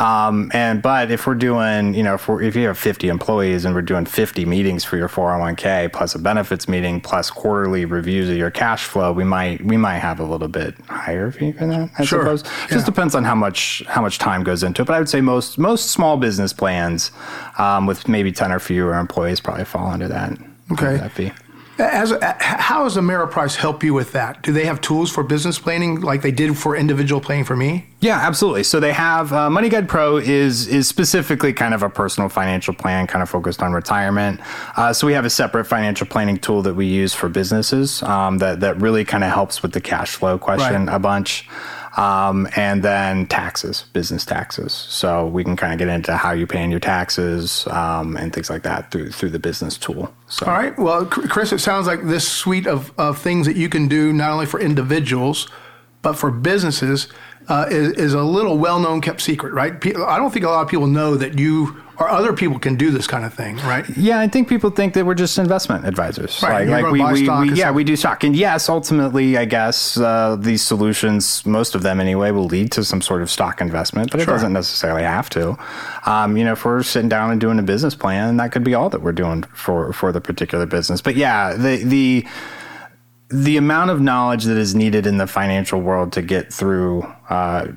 Um, 0.00 0.50
and 0.52 0.82
but 0.82 1.12
if 1.12 1.24
we're 1.24 1.36
doing, 1.36 1.94
you 1.94 2.02
know, 2.02 2.14
if, 2.14 2.28
if 2.28 2.56
you 2.56 2.66
have 2.66 2.76
fifty 2.76 3.06
employees 3.06 3.64
and 3.64 3.76
we're 3.76 3.82
doing 3.82 4.04
fifty 4.04 4.44
meetings 4.44 4.82
for 4.82 4.96
your 4.96 5.06
four 5.06 5.30
hundred 5.30 5.42
one 5.42 5.54
k 5.54 5.88
plus 5.92 6.16
a 6.16 6.18
benefits 6.18 6.66
meeting 6.66 7.00
plus 7.00 7.30
quarterly 7.30 7.84
reviews 7.84 8.28
of 8.28 8.36
your 8.36 8.50
cash 8.50 8.86
flow, 8.86 9.12
we 9.12 9.22
might 9.22 9.64
we 9.64 9.76
might 9.76 10.00
have 10.00 10.18
a 10.18 10.24
little 10.24 10.48
bit 10.48 10.74
higher 10.88 11.30
fee 11.30 11.52
for 11.52 11.68
that. 11.68 11.90
I 11.96 12.04
sure. 12.04 12.22
suppose. 12.22 12.42
Yeah. 12.42 12.66
Just 12.70 12.86
depends 12.86 13.14
on 13.14 13.22
how 13.22 13.36
much 13.36 13.84
how 13.86 14.02
much 14.02 14.18
time 14.18 14.42
goes 14.42 14.64
into 14.64 14.82
it. 14.82 14.86
But 14.86 14.96
I 14.96 14.98
would 14.98 15.08
say 15.08 15.20
most 15.20 15.58
most 15.58 15.92
small 15.92 16.16
business 16.16 16.52
plans 16.52 16.71
plans 16.72 17.12
um, 17.58 17.86
with 17.86 18.08
maybe 18.08 18.32
10 18.32 18.52
or 18.52 18.58
fewer 18.58 18.94
employees 18.94 19.40
probably 19.40 19.64
fall 19.64 19.88
under 19.88 20.08
that. 20.08 20.38
Okay. 20.72 20.96
That 20.96 21.12
fee. 21.12 21.32
As, 21.78 22.12
how 22.38 22.84
does 22.84 22.96
Ameriprise 22.96 23.56
help 23.56 23.82
you 23.82 23.94
with 23.94 24.12
that? 24.12 24.42
Do 24.42 24.52
they 24.52 24.66
have 24.66 24.80
tools 24.80 25.10
for 25.10 25.24
business 25.24 25.58
planning 25.58 26.00
like 26.00 26.22
they 26.22 26.30
did 26.30 26.56
for 26.56 26.76
individual 26.76 27.20
planning 27.20 27.44
for 27.44 27.56
me? 27.56 27.86
Yeah, 28.00 28.18
absolutely. 28.18 28.62
So 28.62 28.78
they 28.78 28.92
have 28.92 29.32
uh, 29.32 29.48
Money 29.48 29.68
Guide 29.68 29.88
Pro 29.88 30.18
is 30.18 30.68
is 30.68 30.86
specifically 30.86 31.52
kind 31.52 31.72
of 31.72 31.82
a 31.82 31.88
personal 31.88 32.28
financial 32.28 32.74
plan, 32.74 33.06
kind 33.06 33.22
of 33.22 33.30
focused 33.30 33.62
on 33.62 33.72
retirement. 33.72 34.40
Uh, 34.76 34.92
so 34.92 35.06
we 35.06 35.14
have 35.14 35.24
a 35.24 35.30
separate 35.30 35.64
financial 35.64 36.06
planning 36.06 36.36
tool 36.36 36.62
that 36.62 36.74
we 36.74 36.86
use 36.86 37.14
for 37.14 37.28
businesses 37.28 38.02
um, 38.02 38.38
that 38.38 38.60
that 38.60 38.80
really 38.80 39.04
kind 39.04 39.24
of 39.24 39.30
helps 39.30 39.62
with 39.62 39.72
the 39.72 39.80
cash 39.80 40.14
flow 40.14 40.38
question 40.38 40.86
right. 40.86 40.94
a 40.94 40.98
bunch 40.98 41.48
um, 41.96 42.48
and 42.56 42.82
then 42.82 43.26
taxes, 43.26 43.84
business 43.92 44.24
taxes. 44.24 44.72
So 44.72 45.26
we 45.26 45.44
can 45.44 45.56
kind 45.56 45.72
of 45.72 45.78
get 45.78 45.88
into 45.88 46.16
how 46.16 46.32
you're 46.32 46.46
paying 46.46 46.70
your 46.70 46.80
taxes 46.80 47.66
um, 47.68 48.16
and 48.16 48.32
things 48.32 48.48
like 48.48 48.62
that 48.62 48.90
through 48.90 49.10
through 49.12 49.30
the 49.30 49.38
business 49.38 49.76
tool. 49.76 50.12
So. 50.28 50.46
All 50.46 50.52
right. 50.52 50.76
Well, 50.78 51.04
Chris, 51.06 51.52
it 51.52 51.58
sounds 51.58 51.86
like 51.86 52.02
this 52.04 52.26
suite 52.26 52.66
of, 52.66 52.92
of 52.98 53.18
things 53.18 53.46
that 53.46 53.56
you 53.56 53.68
can 53.68 53.88
do 53.88 54.12
not 54.12 54.30
only 54.30 54.46
for 54.46 54.60
individuals 54.60 55.48
but 56.02 56.14
for 56.14 56.30
businesses 56.30 57.08
uh, 57.48 57.66
is, 57.70 57.92
is 57.92 58.14
a 58.14 58.22
little 58.22 58.58
well 58.58 58.78
known 58.78 59.00
kept 59.00 59.20
secret, 59.20 59.52
right? 59.52 59.72
I 59.96 60.18
don't 60.18 60.32
think 60.32 60.44
a 60.44 60.48
lot 60.48 60.62
of 60.62 60.68
people 60.68 60.86
know 60.86 61.16
that 61.16 61.38
you 61.38 61.81
or 62.02 62.08
other 62.08 62.32
people 62.32 62.58
can 62.58 62.74
do 62.74 62.90
this 62.90 63.06
kind 63.06 63.24
of 63.24 63.32
thing, 63.32 63.56
right? 63.58 63.88
Yeah, 63.96 64.18
I 64.18 64.26
think 64.26 64.48
people 64.48 64.70
think 64.70 64.94
that 64.94 65.06
we're 65.06 65.14
just 65.14 65.38
investment 65.38 65.86
advisors. 65.86 66.42
Right. 66.42 66.66
Like, 66.66 66.82
like 66.82 66.92
we, 66.92 67.00
we, 67.00 67.28
we 67.28 67.52
yeah, 67.54 67.70
we 67.70 67.84
do 67.84 67.94
stock. 67.94 68.24
And 68.24 68.34
yes, 68.34 68.68
ultimately, 68.68 69.38
I 69.38 69.44
guess 69.44 69.96
uh, 69.96 70.36
these 70.38 70.62
solutions, 70.62 71.46
most 71.46 71.74
of 71.74 71.82
them 71.82 72.00
anyway, 72.00 72.32
will 72.32 72.46
lead 72.46 72.72
to 72.72 72.84
some 72.84 73.00
sort 73.00 73.22
of 73.22 73.30
stock 73.30 73.60
investment, 73.60 74.10
but 74.10 74.20
it 74.20 74.26
doesn't 74.26 74.52
necessarily 74.52 75.04
have 75.04 75.30
to. 75.30 75.56
Um, 76.04 76.36
you 76.36 76.44
know, 76.44 76.52
if 76.52 76.64
we're 76.64 76.82
sitting 76.82 77.08
down 77.08 77.30
and 77.30 77.40
doing 77.40 77.58
a 77.58 77.62
business 77.62 77.94
plan, 77.94 78.36
that 78.38 78.50
could 78.50 78.64
be 78.64 78.74
all 78.74 78.90
that 78.90 79.02
we're 79.02 79.12
doing 79.12 79.44
for 79.54 79.92
for 79.92 80.10
the 80.10 80.20
particular 80.20 80.66
business. 80.66 81.00
But 81.00 81.14
yeah, 81.14 81.54
the 81.54 81.84
the 81.84 82.26
the 83.28 83.56
amount 83.56 83.90
of 83.90 84.00
knowledge 84.00 84.44
that 84.44 84.58
is 84.58 84.74
needed 84.74 85.06
in 85.06 85.16
the 85.16 85.26
financial 85.26 85.80
world 85.80 86.12
to 86.12 86.22
get 86.22 86.52
through 86.52 87.02
uh, 87.30 87.68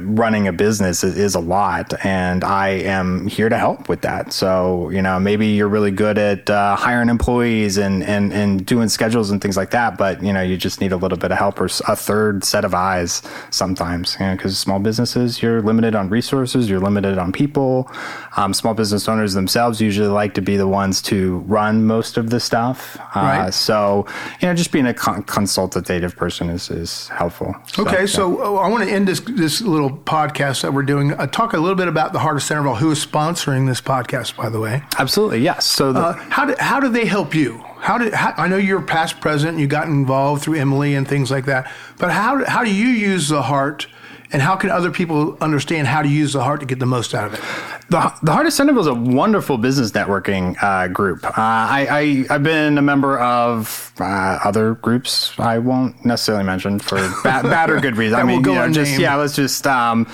running 0.00 0.48
a 0.48 0.52
business 0.52 1.04
is, 1.04 1.16
is, 1.16 1.34
a 1.34 1.40
lot, 1.40 1.92
and 2.04 2.42
I 2.42 2.68
am 2.68 3.26
here 3.26 3.48
to 3.48 3.58
help 3.58 3.88
with 3.88 4.00
that. 4.02 4.32
So, 4.32 4.88
you 4.90 5.02
know, 5.02 5.20
maybe 5.20 5.46
you're 5.48 5.68
really 5.68 5.90
good 5.90 6.18
at 6.18 6.50
uh, 6.50 6.74
hiring 6.74 7.08
employees 7.08 7.76
and, 7.78 8.02
and, 8.02 8.32
and 8.32 8.64
doing 8.64 8.88
schedules 8.88 9.30
and 9.30 9.40
things 9.40 9.56
like 9.56 9.70
that, 9.70 9.96
but, 9.96 10.22
you 10.22 10.32
know, 10.32 10.42
you 10.42 10.56
just 10.56 10.80
need 10.80 10.92
a 10.92 10.96
little 10.96 11.18
bit 11.18 11.30
of 11.30 11.38
help 11.38 11.60
or 11.60 11.66
a 11.86 11.96
third 11.96 12.44
set 12.44 12.64
of 12.64 12.74
eyes 12.74 13.22
sometimes, 13.50 14.16
you 14.18 14.26
know, 14.26 14.32
because 14.32 14.58
small 14.58 14.78
businesses, 14.78 15.42
you're 15.42 15.62
limited 15.62 15.94
on 15.94 16.08
resources, 16.08 16.68
you're 16.68 16.80
limited 16.80 17.18
on 17.18 17.32
people. 17.32 17.90
Um, 18.36 18.54
small 18.54 18.74
business 18.74 19.08
owners 19.08 19.34
themselves 19.34 19.80
usually 19.80 20.08
like 20.08 20.34
to 20.34 20.42
be 20.42 20.56
the 20.56 20.68
ones 20.68 21.02
to 21.02 21.38
run 21.46 21.86
most 21.86 22.16
of 22.16 22.30
the 22.30 22.40
stuff. 22.40 22.96
Uh, 23.14 23.20
right. 23.20 23.54
So, 23.54 24.06
you 24.40 24.48
know, 24.48 24.54
just 24.54 24.72
being 24.72 24.86
a 24.86 24.94
con- 24.94 25.22
consultative 25.24 26.16
person 26.16 26.48
is, 26.48 26.70
is 26.70 27.08
helpful. 27.08 27.54
Okay, 27.78 28.06
so, 28.06 28.36
so 28.36 28.56
uh, 28.56 28.60
I 28.60 28.68
want 28.68 28.84
to 28.84 28.90
end 28.90 29.06
this, 29.06 29.20
this 29.20 29.60
little 29.68 29.90
podcast 29.90 30.62
that 30.62 30.72
we're 30.72 30.82
doing, 30.82 31.12
uh, 31.12 31.26
talk 31.26 31.52
a 31.52 31.58
little 31.58 31.76
bit 31.76 31.88
about 31.88 32.12
the 32.12 32.18
Heart 32.18 32.36
of 32.36 32.42
Centerville, 32.42 32.76
who 32.76 32.90
is 32.90 33.04
sponsoring 33.04 33.66
this 33.66 33.80
podcast, 33.80 34.36
by 34.36 34.48
the 34.48 34.60
way. 34.60 34.82
Absolutely, 34.98 35.40
yes. 35.40 35.66
So, 35.66 35.92
the, 35.92 36.00
uh, 36.00 36.12
how 36.30 36.46
do 36.46 36.54
how 36.58 36.80
do 36.80 36.88
they 36.88 37.04
help 37.04 37.34
you? 37.34 37.58
How 37.78 37.98
did 37.98 38.12
how, 38.12 38.34
I 38.36 38.48
know 38.48 38.56
you're 38.56 38.82
past 38.82 39.20
president? 39.20 39.58
You 39.58 39.66
got 39.66 39.86
involved 39.86 40.42
through 40.42 40.58
Emily 40.58 40.94
and 40.94 41.06
things 41.06 41.30
like 41.30 41.46
that. 41.46 41.72
But 41.98 42.10
how 42.10 42.44
how 42.44 42.64
do 42.64 42.74
you 42.74 42.88
use 42.88 43.28
the 43.28 43.42
heart? 43.42 43.86
And 44.30 44.42
how 44.42 44.56
can 44.56 44.70
other 44.70 44.90
people 44.90 45.38
understand 45.40 45.86
how 45.86 46.02
to 46.02 46.08
use 46.08 46.34
the 46.34 46.42
heart 46.42 46.60
to 46.60 46.66
get 46.66 46.78
the 46.78 46.86
most 46.86 47.14
out 47.14 47.26
of 47.26 47.34
it? 47.34 47.40
The, 47.90 48.12
the 48.22 48.32
Heart 48.32 48.46
of 48.46 48.52
Centerville 48.52 48.82
is 48.82 48.86
a 48.86 48.94
wonderful 48.94 49.56
business 49.56 49.92
networking 49.92 50.62
uh, 50.62 50.88
group. 50.88 51.24
Uh, 51.24 51.32
I, 51.36 51.86
I, 51.90 52.32
have 52.32 52.42
been 52.42 52.76
a 52.76 52.82
member 52.82 53.18
of 53.18 53.92
uh, 53.98 54.38
other 54.44 54.74
groups 54.74 55.32
I 55.38 55.58
won't 55.58 56.04
necessarily 56.04 56.44
mention 56.44 56.78
for 56.78 56.96
bad, 57.24 57.44
bad 57.44 57.70
or 57.70 57.80
good 57.80 57.96
reason. 57.96 58.18
I 58.18 58.24
mean, 58.24 58.44
you 58.44 58.54
know, 58.54 58.70
just, 58.70 58.98
yeah, 58.98 59.14
let's 59.14 59.34
just. 59.34 59.66
Um, 59.66 60.06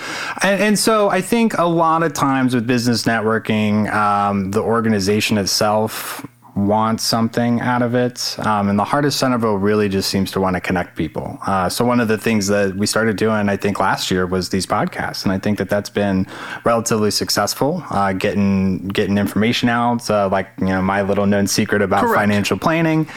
and, 0.42 0.62
and, 0.62 0.78
so 0.78 1.08
I 1.08 1.20
think 1.20 1.58
a 1.58 1.64
lot 1.64 2.04
of 2.04 2.12
times 2.12 2.54
with 2.54 2.66
business 2.66 3.02
networking, 3.02 3.92
um, 3.92 4.52
the 4.52 4.60
organization 4.60 5.36
itself 5.38 6.24
want 6.56 7.00
something 7.00 7.60
out 7.60 7.82
of 7.82 7.94
it. 7.94 8.38
Um, 8.38 8.68
and 8.68 8.78
the 8.78 8.84
Heart 8.84 9.06
of 9.06 9.14
Centerville 9.14 9.56
really 9.56 9.88
just 9.88 10.08
seems 10.08 10.30
to 10.32 10.40
want 10.40 10.54
to 10.54 10.60
connect 10.60 10.96
people. 10.96 11.38
Uh, 11.46 11.68
so 11.68 11.84
one 11.84 11.98
of 11.98 12.08
the 12.08 12.18
things 12.18 12.46
that 12.46 12.76
we 12.76 12.86
started 12.86 13.16
doing, 13.16 13.48
I 13.48 13.56
think 13.56 13.80
last 13.80 14.10
year, 14.10 14.26
was 14.26 14.50
these 14.50 14.66
podcasts, 14.66 15.24
and 15.24 15.32
I 15.32 15.38
think 15.38 15.58
that 15.58 15.68
that's 15.68 15.90
been 15.90 16.26
relatively 16.64 17.10
successful. 17.10 17.82
Uh, 17.90 18.12
getting 18.12 18.88
getting 18.88 19.18
information 19.18 19.68
out, 19.68 20.08
uh, 20.08 20.28
like 20.28 20.48
you 20.60 20.66
know 20.66 20.82
my 20.82 21.02
little 21.02 21.26
known 21.26 21.46
secret 21.46 21.82
about 21.82 22.02
Correct. 22.02 22.20
financial 22.20 22.58
planning, 22.58 23.08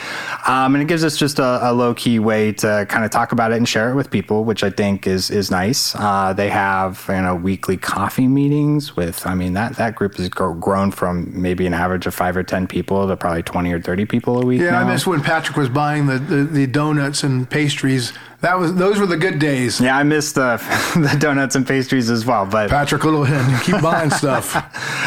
um, 0.48 0.74
and 0.74 0.82
it 0.82 0.88
gives 0.88 1.03
us 1.03 1.17
just 1.17 1.39
a, 1.39 1.70
a, 1.70 1.74
low 1.74 1.94
key 1.94 2.20
way 2.20 2.51
to 2.53 2.86
kind 2.89 3.06
of 3.06 3.12
talk 3.12 3.32
about 3.32 3.51
it 3.51 3.58
and 3.58 3.70
share 3.70 3.91
it 3.91 3.96
with 3.96 4.10
people, 4.10 4.46
which 4.46 4.63
I 4.63 4.70
think 4.70 5.06
is 5.06 5.29
is 5.29 5.51
nice. 5.51 5.96
Uh, 5.96 6.34
they 6.34 6.50
have 6.50 7.06
you 7.08 7.22
know 7.22 7.36
weekly 7.36 7.77
coffee 7.77 8.27
meetings 8.27 8.96
with. 8.96 9.25
I 9.27 9.36
mean 9.36 9.53
that 9.53 9.75
that 9.75 9.96
group 9.96 10.15
has 10.15 10.29
grown 10.29 10.91
from 10.91 11.29
maybe 11.39 11.67
an 11.67 11.74
average 11.74 12.08
of 12.08 12.15
five 12.15 12.36
or 12.36 12.44
ten 12.44 12.65
people 12.65 13.08
to 13.08 13.15
probably 13.27 13.43
20 13.43 13.74
or 13.74 13.81
30 13.81 14.05
people 14.05 14.41
a 14.41 14.46
week. 14.46 14.62
Yeah, 14.62 14.72
now. 14.72 14.79
I 14.79 14.93
miss 14.93 15.05
when 15.05 15.22
Patrick 15.22 15.57
was 15.57 15.67
buying 15.67 16.05
the, 16.05 16.17
the, 16.17 16.43
the 16.46 16.65
donuts 16.65 17.24
and 17.24 17.50
pastries 17.50 18.13
that 18.41 18.60
was 18.60 18.75
those 18.75 19.00
were 19.00 19.08
the 19.08 19.17
good 19.17 19.39
days. 19.39 19.82
Yeah, 19.82 19.98
I 19.98 20.03
missed 20.03 20.36
the 20.36 20.58
the 20.96 21.17
donuts 21.17 21.56
and 21.56 21.65
pastries 21.65 22.12
as 22.12 22.24
well. 22.24 22.46
But 22.46 22.70
Patrick 22.70 23.01
Littlehin, 23.01 23.63
keep 23.63 23.82
buying 23.82 24.12
stuff. 24.12 24.56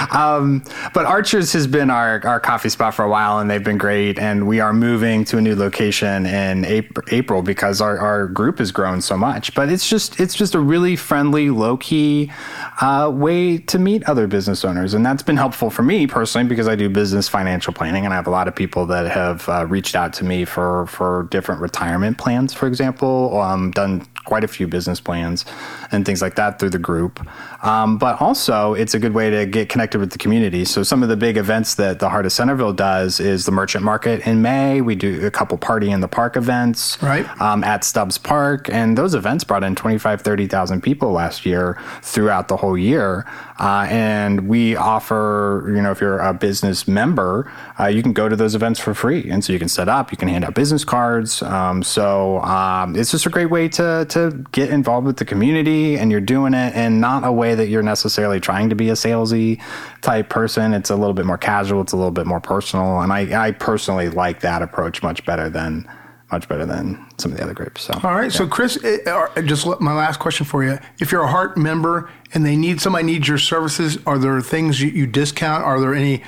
um, 0.13 0.65
but 0.93 1.07
Archer's 1.07 1.53
has 1.53 1.69
been 1.69 1.91
our 1.91 2.21
our 2.27 2.41
coffee 2.41 2.71
spot 2.71 2.93
for 2.93 3.05
a 3.05 3.09
while, 3.09 3.39
and 3.39 3.49
they've 3.49 3.63
been 3.63 3.79
great. 3.79 4.19
And 4.19 4.49
we 4.49 4.59
are 4.59 4.73
moving 4.73 5.25
to 5.27 5.39
a 5.39 5.41
new 5.41 5.55
location 5.55 6.27
in 6.27 6.65
April 6.65 7.43
because 7.43 7.81
our, 7.81 7.99
our 7.99 8.27
group 8.27 8.59
has 8.59 8.73
grown 8.73 9.01
so 9.01 9.17
much. 9.17 9.55
But 9.55 9.71
it's 9.71 9.89
just 9.89 10.19
it's 10.19 10.35
just 10.35 10.57
a 10.57 10.61
really 10.61 10.97
friendly, 10.97 11.51
low 11.51 11.77
key 11.77 12.33
uh, 12.81 13.13
way 13.15 13.59
to 13.59 13.79
meet 13.79 14.03
other 14.09 14.27
business 14.27 14.65
owners, 14.65 14.93
and 14.93 15.07
that's 15.07 15.23
been 15.23 15.37
helpful 15.37 15.71
for 15.71 15.85
me 15.85 16.09
personally 16.09 16.49
because 16.49 16.67
I 16.67 16.75
do 16.75 16.89
business 16.89 17.29
financial 17.29 17.73
planning, 17.73 18.05
and 18.05 18.13
I 18.13 18.17
have 18.17 18.27
a 18.27 18.31
lot 18.31 18.49
of 18.49 18.57
people 18.57 18.87
that 18.87 19.09
have 19.09 19.49
uh, 19.49 19.67
reached 19.67 19.95
out 19.95 20.13
to 20.15 20.25
me 20.25 20.45
for 20.45 20.87
for 20.87 21.29
different 21.31 21.61
retirement 21.61 22.19
plans, 22.19 22.53
for 22.53 22.67
example 22.67 23.20
um, 23.41 23.71
done 23.71 24.07
quite 24.25 24.45
a 24.45 24.49
few 24.49 24.69
business 24.69 25.01
plans 25.01 25.45
and 25.93 26.07
things 26.07 26.23
like 26.23 26.37
that 26.37 26.59
through 26.59 26.71
the 26.71 26.79
group. 26.79 27.21
Um, 27.65 27.99
but 27.99 28.21
also, 28.21 28.75
it's 28.75 28.95
a 28.95 28.99
good 28.99 29.15
way 29.15 29.31
to 29.31 29.47
get 29.47 29.69
connected 29.69 29.99
with 29.99 30.11
the 30.11 30.19
community. 30.19 30.65
So, 30.65 30.83
some 30.83 31.03
of 31.03 31.09
the 31.09 31.17
big 31.17 31.37
events 31.37 31.75
that 31.75 31.99
the 31.99 32.09
Heart 32.09 32.27
of 32.27 32.33
Centerville 32.33 32.73
does 32.73 33.21
is 33.21 33.45
the 33.45 33.53
Merchant 33.53 33.85
Market 33.85 34.27
in 34.27 34.41
May. 34.43 34.81
We 34.81 34.95
do 34.95 35.27
a 35.27 35.31
couple 35.31 35.59
party 35.59 35.91
in 35.91 36.01
the 36.01 36.09
park 36.09 36.37
events 36.37 37.03
right. 37.03 37.27
um, 37.41 37.65
at 37.65 37.85
Stubbs 37.85 38.19
Park. 38.19 38.69
And 38.71 38.97
those 38.97 39.15
events 39.15 39.45
brought 39.45 39.65
in 39.65 39.75
25, 39.75 40.21
30,000 40.23 40.81
people 40.83 41.13
last 41.13 41.45
year 41.45 41.79
throughout 42.03 42.49
the 42.49 42.57
whole 42.57 42.79
year. 42.79 43.27
Uh, 43.61 43.87
and 43.91 44.49
we 44.49 44.75
offer, 44.75 45.71
you 45.75 45.83
know, 45.83 45.91
if 45.91 46.01
you're 46.01 46.19
a 46.19 46.33
business 46.33 46.89
member, 46.89 47.53
uh, 47.79 47.87
you 47.87 48.03
can 48.03 48.15
go 48.15 48.27
to 48.27 48.35
those 48.35 48.55
events 48.55 48.81
for 48.81 48.95
free. 48.95 49.31
And 49.31 49.45
so 49.45 49.53
you 49.53 49.59
can 49.59 49.69
set 49.69 49.87
up, 49.87 50.11
you 50.11 50.17
can 50.17 50.29
hand 50.29 50.47
out 50.47 50.55
business 50.55 50.83
cards. 50.83 51.43
Um, 51.43 51.83
so 51.83 52.41
um, 52.41 52.97
it's 52.97 53.11
just 53.11 53.27
a 53.27 53.31
great 53.31 53.51
way 53.51 53.69
to, 53.69 54.07
to 54.09 54.47
get 54.53 54.71
involved 54.71 55.07
with 55.07 55.19
the 55.19 55.27
community 55.27 55.99
and 55.99 56.11
you're 56.11 56.23
doing 56.23 56.55
it 56.55 56.75
in 56.75 57.01
not 57.01 57.27
a 57.27 57.33
way 57.33 57.55
that 57.55 57.69
you're 57.69 57.83
necessarily 57.83 58.41
trying 58.41 58.71
to 58.71 58.75
be 58.75 58.89
a 58.89 58.95
salesy 58.95 59.61
type 60.01 60.31
person. 60.31 60.73
It's 60.73 60.89
a 60.89 60.97
little 60.97 61.15
bit 61.15 61.27
more 61.27 61.39
casual, 61.39 61.83
it's 61.83 61.93
a 61.93 61.97
little 61.97 62.11
bit 62.11 62.27
more 62.27 62.41
personal. 62.41 63.01
And 63.01 63.13
I, 63.13 63.49
I 63.49 63.51
personally 63.51 64.09
like 64.09 64.41
that 64.41 64.63
approach 64.63 65.03
much 65.03 65.27
better 65.27 65.51
than 65.51 65.87
much 66.33 66.49
better 66.49 66.67
than 66.67 67.05
some 67.19 67.33
of 67.33 67.39
the 67.39 67.45
other 67.45 67.55
groups. 67.55 67.83
So, 67.83 67.95
all 68.03 68.15
right. 68.15 68.25
Yeah. 68.25 68.39
So, 68.39 68.47
Chris, 68.47 68.77
uh, 68.85 69.43
just 69.43 69.67
my 69.81 69.95
last 69.95 70.21
question 70.21 70.47
for 70.47 70.65
you: 70.65 70.79
If 70.99 71.13
you're 71.13 71.23
a 71.23 71.29
Heart 71.29 71.57
member 71.57 72.11
and 72.35 72.45
they 72.45 72.57
need 72.57 72.81
somebody 72.81 73.05
needs 73.05 73.29
your 73.29 73.39
services, 73.39 73.99
are 74.07 74.19
there 74.19 74.41
things 74.41 74.81
you, 74.81 74.91
you 74.91 75.07
discount? 75.07 75.65
Are 75.65 75.81
there 75.81 75.95
any? 75.95 76.23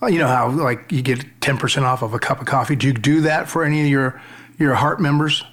Uh, 0.00 0.06
you 0.06 0.18
know 0.18 0.28
how 0.28 0.48
like 0.50 0.92
you 0.92 1.02
get 1.02 1.24
ten 1.40 1.56
percent 1.56 1.84
off 1.86 2.02
of 2.02 2.14
a 2.14 2.18
cup 2.18 2.40
of 2.40 2.46
coffee. 2.46 2.76
Do 2.76 2.86
you 2.86 2.92
do 2.92 3.20
that 3.22 3.48
for 3.48 3.64
any 3.64 3.80
of 3.82 3.88
your 3.88 4.20
your 4.58 4.74
Heart 4.74 5.00
members? 5.00 5.44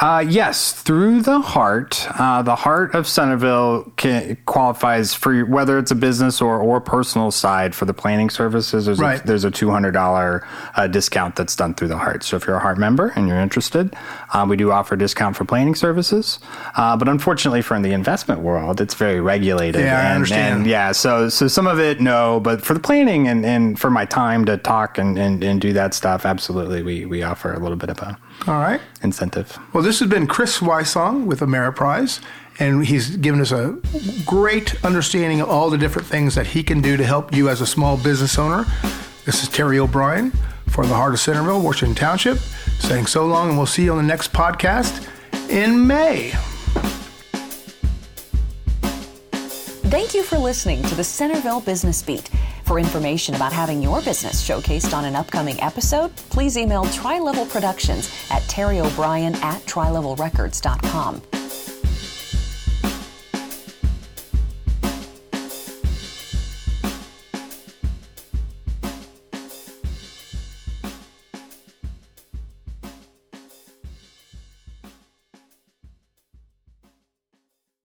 Uh, 0.00 0.24
yes, 0.26 0.72
through 0.72 1.20
the 1.20 1.40
heart. 1.42 2.06
Uh, 2.18 2.40
the 2.40 2.56
heart 2.56 2.94
of 2.94 3.06
Centerville 3.06 3.92
can, 3.98 4.34
qualifies 4.46 5.12
for 5.12 5.44
whether 5.44 5.78
it's 5.78 5.90
a 5.90 5.94
business 5.94 6.40
or, 6.40 6.58
or 6.58 6.80
personal 6.80 7.30
side 7.30 7.74
for 7.74 7.84
the 7.84 7.92
planning 7.92 8.30
services. 8.30 8.86
There's 8.86 8.98
right. 8.98 9.22
a, 9.22 9.26
there's 9.26 9.44
a 9.44 9.50
two 9.50 9.70
hundred 9.70 9.90
dollar 9.92 10.48
uh, 10.74 10.86
discount 10.86 11.36
that's 11.36 11.54
done 11.54 11.74
through 11.74 11.88
the 11.88 11.98
heart. 11.98 12.24
So 12.24 12.36
if 12.36 12.46
you're 12.46 12.56
a 12.56 12.60
heart 12.60 12.78
member 12.78 13.08
and 13.14 13.28
you're 13.28 13.40
interested, 13.40 13.94
uh, 14.32 14.46
we 14.48 14.56
do 14.56 14.72
offer 14.72 14.94
a 14.94 14.98
discount 14.98 15.36
for 15.36 15.44
planning 15.44 15.74
services. 15.74 16.38
Uh, 16.76 16.96
but 16.96 17.06
unfortunately, 17.06 17.60
for 17.60 17.76
in 17.76 17.82
the 17.82 17.92
investment 17.92 18.40
world, 18.40 18.80
it's 18.80 18.94
very 18.94 19.20
regulated. 19.20 19.82
Yeah, 19.82 19.98
and, 19.98 20.08
I 20.08 20.14
understand. 20.14 20.60
And 20.60 20.66
yeah, 20.66 20.92
so 20.92 21.28
so 21.28 21.46
some 21.46 21.66
of 21.66 21.78
it 21.78 22.00
no, 22.00 22.40
but 22.40 22.62
for 22.62 22.72
the 22.72 22.80
planning 22.80 23.28
and, 23.28 23.44
and 23.44 23.78
for 23.78 23.90
my 23.90 24.06
time 24.06 24.46
to 24.46 24.56
talk 24.56 24.96
and, 24.96 25.18
and, 25.18 25.44
and 25.44 25.60
do 25.60 25.74
that 25.74 25.92
stuff, 25.92 26.24
absolutely, 26.24 26.82
we 26.82 27.04
we 27.04 27.22
offer 27.22 27.52
a 27.52 27.58
little 27.58 27.76
bit 27.76 27.90
of 27.90 27.98
a 27.98 28.18
all 28.46 28.60
right 28.60 28.80
incentive. 29.02 29.58
Well, 29.72 29.82
this 29.82 30.00
has 30.00 30.08
been 30.08 30.26
Chris 30.26 30.58
Wysong 30.58 31.26
with 31.26 31.40
Ameriprise, 31.40 32.20
and 32.58 32.84
he's 32.84 33.16
given 33.16 33.40
us 33.40 33.52
a 33.52 33.78
great 34.26 34.82
understanding 34.84 35.40
of 35.40 35.48
all 35.48 35.70
the 35.70 35.78
different 35.78 36.06
things 36.08 36.34
that 36.34 36.48
he 36.48 36.62
can 36.62 36.80
do 36.80 36.96
to 36.96 37.04
help 37.04 37.34
you 37.34 37.48
as 37.48 37.60
a 37.60 37.66
small 37.66 37.96
business 37.96 38.38
owner. 38.38 38.64
This 39.24 39.42
is 39.42 39.48
Terry 39.48 39.78
O'Brien 39.78 40.32
for 40.68 40.86
the 40.86 40.94
Heart 40.94 41.14
of 41.14 41.20
Centerville, 41.20 41.60
Washington 41.62 41.94
Township, 41.94 42.38
saying 42.78 43.06
so 43.06 43.26
long, 43.26 43.48
and 43.48 43.56
we'll 43.56 43.66
see 43.66 43.84
you 43.84 43.92
on 43.92 43.98
the 43.98 44.04
next 44.04 44.32
podcast 44.32 45.06
in 45.50 45.86
May. 45.86 46.32
Thank 49.90 50.14
you 50.14 50.22
for 50.22 50.38
listening 50.38 50.82
to 50.84 50.94
the 50.94 51.02
Centerville 51.02 51.60
Business 51.60 52.00
Beat. 52.02 52.30
For 52.70 52.78
information 52.78 53.34
about 53.34 53.52
having 53.52 53.82
your 53.82 54.00
business 54.00 54.48
showcased 54.48 54.96
on 54.96 55.04
an 55.04 55.16
upcoming 55.16 55.60
episode, 55.60 56.14
please 56.30 56.56
email 56.56 56.84
Tri 56.84 57.18
Level 57.18 57.44
Productions 57.44 58.08
at 58.30 58.42
Terry 58.42 58.78
O'Brien 58.78 59.34
at 59.42 59.60
trilevelrecords.com. 59.62 61.29